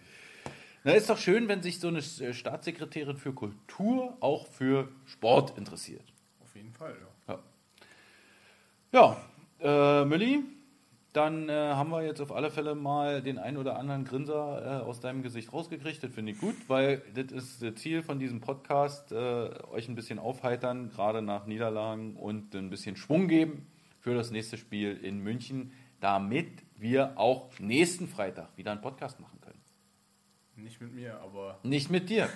Na, 0.83 0.93
ist 0.93 1.09
doch 1.09 1.17
schön, 1.17 1.47
wenn 1.47 1.61
sich 1.61 1.79
so 1.79 1.87
eine 1.87 1.99
äh, 1.99 2.33
Staatssekretärin 2.33 3.17
für 3.17 3.33
Kultur 3.33 4.15
auch 4.19 4.47
für 4.47 4.89
Sport 5.05 5.57
interessiert. 5.57 6.13
Auf 6.41 6.55
jeden 6.55 6.71
Fall, 6.71 6.95
ja. 7.27 7.39
Ja, 8.93 9.17
ja 9.61 10.01
äh, 10.01 10.05
Mülli, 10.05 10.43
dann 11.17 11.49
äh, 11.49 11.53
haben 11.53 11.89
wir 11.89 12.03
jetzt 12.03 12.21
auf 12.21 12.31
alle 12.31 12.51
Fälle 12.51 12.75
mal 12.75 13.23
den 13.23 13.39
ein 13.39 13.57
oder 13.57 13.77
anderen 13.79 14.05
Grinser 14.05 14.81
äh, 14.81 14.83
aus 14.83 14.99
deinem 14.99 15.23
Gesicht 15.23 15.51
rausgekriegt. 15.51 16.03
Das 16.03 16.11
finde 16.13 16.33
ich 16.33 16.39
gut, 16.39 16.55
weil 16.67 17.01
das 17.15 17.31
ist 17.31 17.63
das 17.63 17.75
Ziel 17.75 18.03
von 18.03 18.19
diesem 18.19 18.39
Podcast, 18.39 19.11
äh, 19.11 19.49
euch 19.71 19.87
ein 19.87 19.95
bisschen 19.95 20.19
aufheitern, 20.19 20.89
gerade 20.89 21.23
nach 21.23 21.47
Niederlagen 21.47 22.15
und 22.15 22.53
ein 22.53 22.69
bisschen 22.69 22.95
Schwung 22.95 23.27
geben 23.27 23.65
für 23.99 24.13
das 24.13 24.29
nächste 24.29 24.57
Spiel 24.57 24.95
in 24.95 25.23
München, 25.23 25.71
damit 25.99 26.51
wir 26.75 27.17
auch 27.17 27.49
nächsten 27.59 28.07
Freitag 28.07 28.55
wieder 28.55 28.71
einen 28.71 28.81
Podcast 28.81 29.19
machen 29.19 29.41
können. 29.41 29.46
Nicht 30.57 30.81
mit 30.81 30.93
mir, 30.93 31.19
aber 31.21 31.59
Nicht 31.61 31.91
mit 31.91 32.09
dir. 32.09 32.27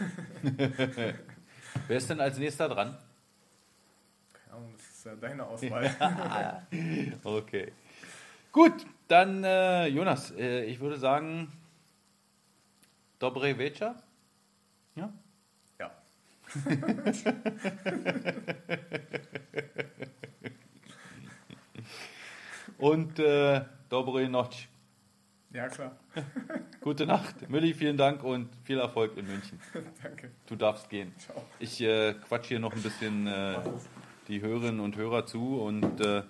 Wer 1.88 1.98
ist 1.98 2.10
denn 2.10 2.22
als 2.22 2.38
nächster 2.38 2.70
dran? 2.70 2.98
keine 4.52 4.58
Ahnung, 4.58 4.74
das 4.78 4.86
ist 4.86 5.06
ja 5.06 5.16
deine 5.16 5.46
Auswahl. 5.46 6.68
Okay. 7.24 7.72
Gut, 8.52 8.86
dann 9.08 9.44
äh, 9.44 9.88
Jonas, 9.88 10.30
äh, 10.32 10.66
ich 10.66 10.80
würde 10.80 11.00
sagen, 11.00 11.52
Dobre 13.18 13.58
Večer. 13.58 13.96
Ja? 14.96 15.12
ja. 15.80 15.90
Und 22.78 23.18
äh, 23.20 23.62
Dobre 23.90 24.30
Noc. 24.30 24.54
Ja, 25.54 25.68
klar. 25.68 25.98
Gute 26.82 27.06
Nacht. 27.06 27.50
Mülli, 27.50 27.74
vielen 27.74 27.98
Dank 27.98 28.24
und 28.24 28.50
viel 28.64 28.80
Erfolg 28.80 29.18
in 29.18 29.28
München. 29.28 29.60
Danke. 30.04 30.32
Du 30.48 30.56
darfst 30.56 30.90
gehen. 30.90 31.14
Ciao. 31.18 31.44
Ich 31.60 31.82
äh, 31.82 32.14
quatsch 32.14 32.48
hier 32.48 32.60
noch 32.60 32.74
ein 32.74 32.82
bisschen 32.82 33.28
äh, 33.28 33.58
die 34.30 34.42
Hörerinnen 34.42 34.80
und 34.80 34.96
Hörer 34.96 35.26
zu 35.26 35.62
und 35.62 36.00
äh, 36.00 36.24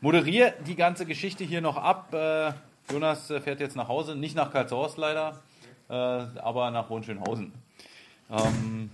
moderiere 0.00 0.54
die 0.66 0.74
ganze 0.74 1.06
Geschichte 1.06 1.44
hier 1.44 1.60
noch 1.60 1.76
ab. 1.76 2.12
Äh, 2.12 2.52
Jonas 2.90 3.30
äh, 3.30 3.40
fährt 3.40 3.60
jetzt 3.60 3.76
nach 3.76 3.86
Hause, 3.86 4.16
nicht 4.16 4.34
nach 4.34 4.50
Karlshorst 4.50 4.98
leider, 4.98 5.40
äh, 5.88 5.92
aber 5.92 6.72
nach 6.72 6.88
Hohenschönhausen. 6.88 7.52
Ähm, 8.30 8.90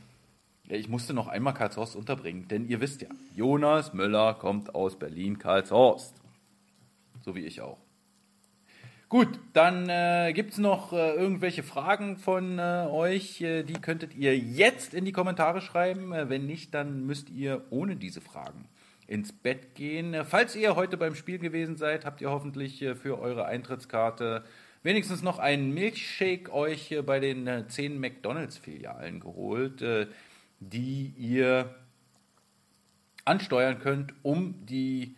ja, 0.64 0.76
ich 0.76 0.90
musste 0.90 1.14
noch 1.14 1.28
einmal 1.28 1.54
Karlshorst 1.54 1.96
unterbringen, 1.96 2.46
denn 2.48 2.68
ihr 2.68 2.82
wisst 2.82 3.00
ja, 3.00 3.08
Jonas 3.34 3.94
Müller 3.94 4.34
kommt 4.34 4.74
aus 4.74 4.98
Berlin-Karlshorst. 4.98 6.14
So 7.22 7.34
wie 7.34 7.46
ich 7.46 7.62
auch. 7.62 7.83
Gut, 9.14 9.38
dann 9.52 9.88
äh, 9.88 10.32
gibt 10.34 10.54
es 10.54 10.58
noch 10.58 10.92
äh, 10.92 11.14
irgendwelche 11.14 11.62
Fragen 11.62 12.16
von 12.16 12.58
äh, 12.58 12.88
euch. 12.90 13.40
Äh, 13.40 13.62
die 13.62 13.74
könntet 13.74 14.16
ihr 14.16 14.36
jetzt 14.36 14.92
in 14.92 15.04
die 15.04 15.12
Kommentare 15.12 15.60
schreiben. 15.60 16.12
Äh, 16.12 16.28
wenn 16.30 16.46
nicht, 16.46 16.74
dann 16.74 17.06
müsst 17.06 17.30
ihr 17.30 17.62
ohne 17.70 17.94
diese 17.94 18.20
Fragen 18.20 18.64
ins 19.06 19.30
Bett 19.30 19.76
gehen. 19.76 20.14
Äh, 20.14 20.24
falls 20.24 20.56
ihr 20.56 20.74
heute 20.74 20.96
beim 20.96 21.14
Spiel 21.14 21.38
gewesen 21.38 21.76
seid, 21.76 22.04
habt 22.04 22.22
ihr 22.22 22.30
hoffentlich 22.30 22.84
für 23.00 23.20
eure 23.20 23.44
Eintrittskarte 23.44 24.42
wenigstens 24.82 25.22
noch 25.22 25.38
einen 25.38 25.72
Milchshake 25.72 26.52
euch 26.52 26.92
bei 27.06 27.20
den 27.20 27.46
äh, 27.46 27.68
10 27.68 28.00
McDonalds-Filialen 28.00 29.20
geholt, 29.20 30.08
die 30.58 31.14
ihr 31.16 31.72
ansteuern 33.24 33.78
könnt, 33.78 34.12
um 34.24 34.66
die 34.66 35.14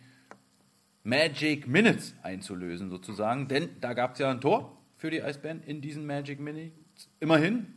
Magic 1.07 1.67
Minutes 1.67 2.15
einzulösen, 2.21 2.89
sozusagen. 2.89 3.47
Denn 3.47 3.69
da 3.79 3.93
gab 3.93 4.13
es 4.13 4.19
ja 4.19 4.29
ein 4.29 4.41
Tor 4.41 4.77
für 4.97 5.09
die 5.09 5.23
Eisbären 5.23 5.63
in 5.63 5.79
diesen 5.79 6.05
Magic 6.05 6.41
Minutes. 6.41 6.73
Immerhin. 7.21 7.73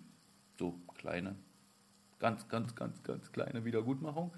So 0.58 0.74
kleine, 0.98 1.36
ganz, 2.18 2.48
ganz, 2.48 2.74
ganz, 2.74 3.00
ganz 3.04 3.30
kleine 3.30 3.64
Wiedergutmachung. 3.64 4.32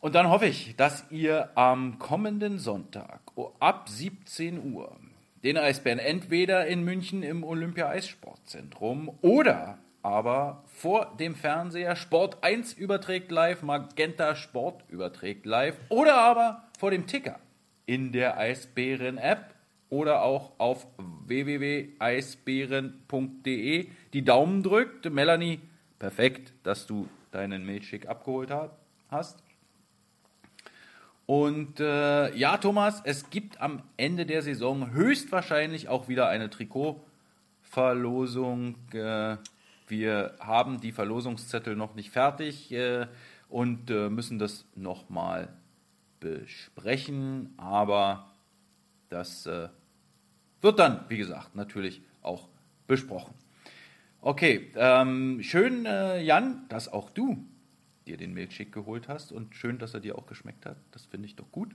Und 0.00 0.14
dann 0.14 0.28
hoffe 0.28 0.46
ich, 0.46 0.76
dass 0.76 1.10
ihr 1.10 1.50
am 1.56 1.98
kommenden 1.98 2.60
Sonntag 2.60 3.20
oh, 3.34 3.50
ab 3.58 3.88
17 3.88 4.74
Uhr 4.74 4.96
den 5.42 5.58
Eisbären 5.58 5.98
entweder 5.98 6.68
in 6.68 6.84
München 6.84 7.24
im 7.24 7.42
Olympia-Eissportzentrum 7.42 9.18
oder 9.22 9.78
aber 10.02 10.62
vor 10.66 11.16
dem 11.18 11.34
Fernseher. 11.34 11.96
Sport 11.96 12.44
1 12.44 12.74
überträgt 12.74 13.32
live, 13.32 13.62
Magenta 13.62 14.36
Sport 14.36 14.84
überträgt 14.88 15.46
live 15.46 15.76
oder 15.88 16.18
aber 16.18 16.68
vor 16.78 16.92
dem 16.92 17.08
Ticker 17.08 17.40
in 17.86 18.12
der 18.12 18.38
Eisbären-App 18.38 19.54
oder 19.90 20.22
auch 20.22 20.52
auf 20.58 20.86
www.eisbären.de 21.26 23.88
die 24.12 24.24
Daumen 24.24 24.62
drückt. 24.62 25.10
Melanie, 25.10 25.58
perfekt, 25.98 26.52
dass 26.62 26.86
du 26.86 27.08
deinen 27.30 27.66
Milchschick 27.66 28.08
abgeholt 28.08 28.50
hast. 29.10 29.42
Und 31.26 31.80
äh, 31.80 32.34
ja, 32.36 32.56
Thomas, 32.56 33.02
es 33.04 33.28
gibt 33.30 33.60
am 33.60 33.82
Ende 33.96 34.26
der 34.26 34.42
Saison 34.42 34.92
höchstwahrscheinlich 34.92 35.88
auch 35.88 36.08
wieder 36.08 36.28
eine 36.28 36.50
Trikotverlosung. 36.50 38.74
Äh, 38.92 39.36
wir 39.88 40.34
haben 40.40 40.80
die 40.80 40.92
Verlosungszettel 40.92 41.74
noch 41.76 41.94
nicht 41.94 42.10
fertig 42.10 42.72
äh, 42.72 43.06
und 43.48 43.90
äh, 43.90 44.08
müssen 44.08 44.38
das 44.38 44.64
nochmal 44.74 45.48
besprechen, 46.22 47.52
aber 47.56 48.30
das 49.08 49.44
äh, 49.46 49.68
wird 50.60 50.78
dann, 50.78 51.04
wie 51.08 51.18
gesagt, 51.18 51.56
natürlich 51.56 52.00
auch 52.22 52.48
besprochen. 52.86 53.34
Okay, 54.20 54.70
ähm, 54.76 55.42
schön, 55.42 55.84
äh, 55.84 56.22
Jan, 56.22 56.64
dass 56.68 56.90
auch 56.90 57.10
du 57.10 57.44
dir 58.06 58.16
den 58.16 58.32
Milchshake 58.34 58.70
geholt 58.70 59.08
hast 59.08 59.32
und 59.32 59.56
schön, 59.56 59.78
dass 59.78 59.94
er 59.94 60.00
dir 60.00 60.16
auch 60.16 60.26
geschmeckt 60.26 60.64
hat. 60.64 60.76
Das 60.92 61.06
finde 61.06 61.26
ich 61.26 61.34
doch 61.34 61.50
gut. 61.50 61.74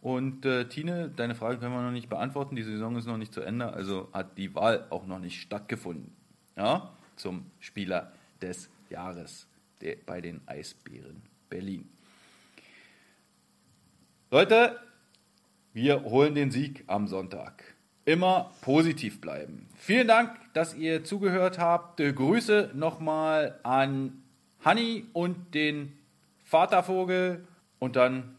Und 0.00 0.44
äh, 0.44 0.66
Tine, 0.66 1.10
deine 1.14 1.34
Frage 1.36 1.58
können 1.58 1.72
wir 1.72 1.82
noch 1.82 1.92
nicht 1.92 2.08
beantworten. 2.08 2.56
Die 2.56 2.62
Saison 2.62 2.96
ist 2.96 3.06
noch 3.06 3.18
nicht 3.18 3.32
zu 3.32 3.40
Ende, 3.40 3.72
also 3.72 4.08
hat 4.12 4.36
die 4.36 4.54
Wahl 4.54 4.86
auch 4.90 5.06
noch 5.06 5.20
nicht 5.20 5.40
stattgefunden. 5.40 6.12
Ja, 6.56 6.92
zum 7.16 7.46
Spieler 7.60 8.12
des 8.42 8.68
Jahres 8.88 9.46
der, 9.80 9.96
bei 10.04 10.20
den 10.20 10.40
Eisbären 10.46 11.22
Berlin. 11.48 11.88
Leute, 14.32 14.78
wir 15.72 16.04
holen 16.04 16.36
den 16.36 16.52
Sieg 16.52 16.84
am 16.86 17.08
Sonntag. 17.08 17.64
Immer 18.04 18.52
positiv 18.60 19.20
bleiben. 19.20 19.68
Vielen 19.76 20.06
Dank, 20.06 20.30
dass 20.54 20.72
ihr 20.72 21.02
zugehört 21.02 21.58
habt. 21.58 21.96
Grüße 21.96 22.70
nochmal 22.74 23.58
an 23.64 24.22
Hanni 24.64 25.04
und 25.14 25.52
den 25.52 25.98
Vatervogel. 26.44 27.44
Und 27.80 27.96
dann 27.96 28.36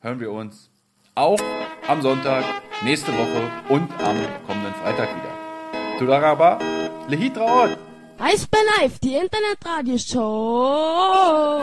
hören 0.00 0.20
wir 0.20 0.30
uns 0.30 0.70
auch 1.16 1.40
am 1.88 2.02
Sonntag, 2.02 2.44
nächste 2.84 3.12
Woche 3.12 3.50
und 3.68 3.90
am 4.04 4.16
kommenden 4.46 4.74
Freitag 4.74 5.08
wieder. 5.08 5.98
Tudaraba, 5.98 6.60
Lehitraot! 7.08 7.76
Eisbär 8.16 8.60
Live, 8.78 9.00
die 9.00 9.16
Internetradioshow. 9.16 11.60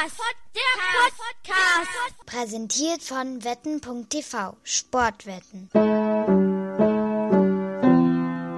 Podcast. 0.00 0.16
Der 0.54 1.52
Podcast. 1.52 2.26
Präsentiert 2.26 3.02
von 3.02 3.44
wetten.tv 3.44 4.56
Sportwetten. 4.62 5.68